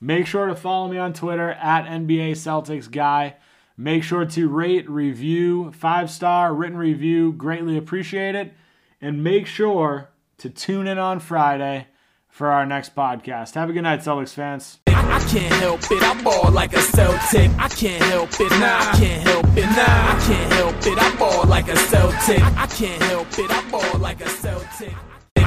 Make 0.00 0.26
sure 0.26 0.46
to 0.46 0.54
follow 0.54 0.88
me 0.88 0.98
on 0.98 1.12
Twitter 1.12 1.50
at 1.50 1.86
NBA 1.86 2.32
Celtics 2.32 2.90
Guy. 2.90 3.36
Make 3.76 4.02
sure 4.02 4.24
to 4.24 4.48
rate, 4.48 4.88
review, 4.88 5.70
five 5.72 6.10
star 6.10 6.54
written 6.54 6.78
review. 6.78 7.32
Greatly 7.32 7.76
appreciate 7.76 8.34
it. 8.34 8.54
And 9.00 9.22
make 9.22 9.46
sure 9.46 10.08
to 10.38 10.48
tune 10.48 10.86
in 10.86 10.98
on 10.98 11.20
Friday 11.20 11.88
for 12.28 12.48
our 12.48 12.64
next 12.64 12.94
podcast. 12.94 13.54
Have 13.54 13.68
a 13.68 13.72
good 13.72 13.82
night, 13.82 14.00
Celtics 14.00 14.32
fans. 14.34 14.78
I 14.86 15.20
can't 15.30 15.54
help 15.54 15.80
it, 15.90 16.02
I 16.02 16.22
ball 16.22 16.50
like 16.52 16.74
a 16.74 16.80
Celtic. 16.80 17.50
I 17.58 17.68
can't 17.68 18.02
help 18.04 18.30
it, 18.40 18.50
nah, 18.52 18.78
I 18.80 18.96
can't 18.98 19.22
help 19.22 19.46
it, 19.56 19.66
nah, 19.66 19.84
I 19.86 20.24
can't 20.26 20.52
help 20.52 20.76
it, 20.86 20.98
I 20.98 21.16
ball 21.16 21.46
like 21.46 21.68
a 21.68 21.76
Celtic. 21.76 22.42
I 22.42 22.66
can't 22.66 23.02
help 23.04 23.38
it, 23.38 23.50
I 23.50 23.70
ball 23.70 23.98
like 23.98 24.20
a 24.20 24.28
Celtic. 24.28 24.94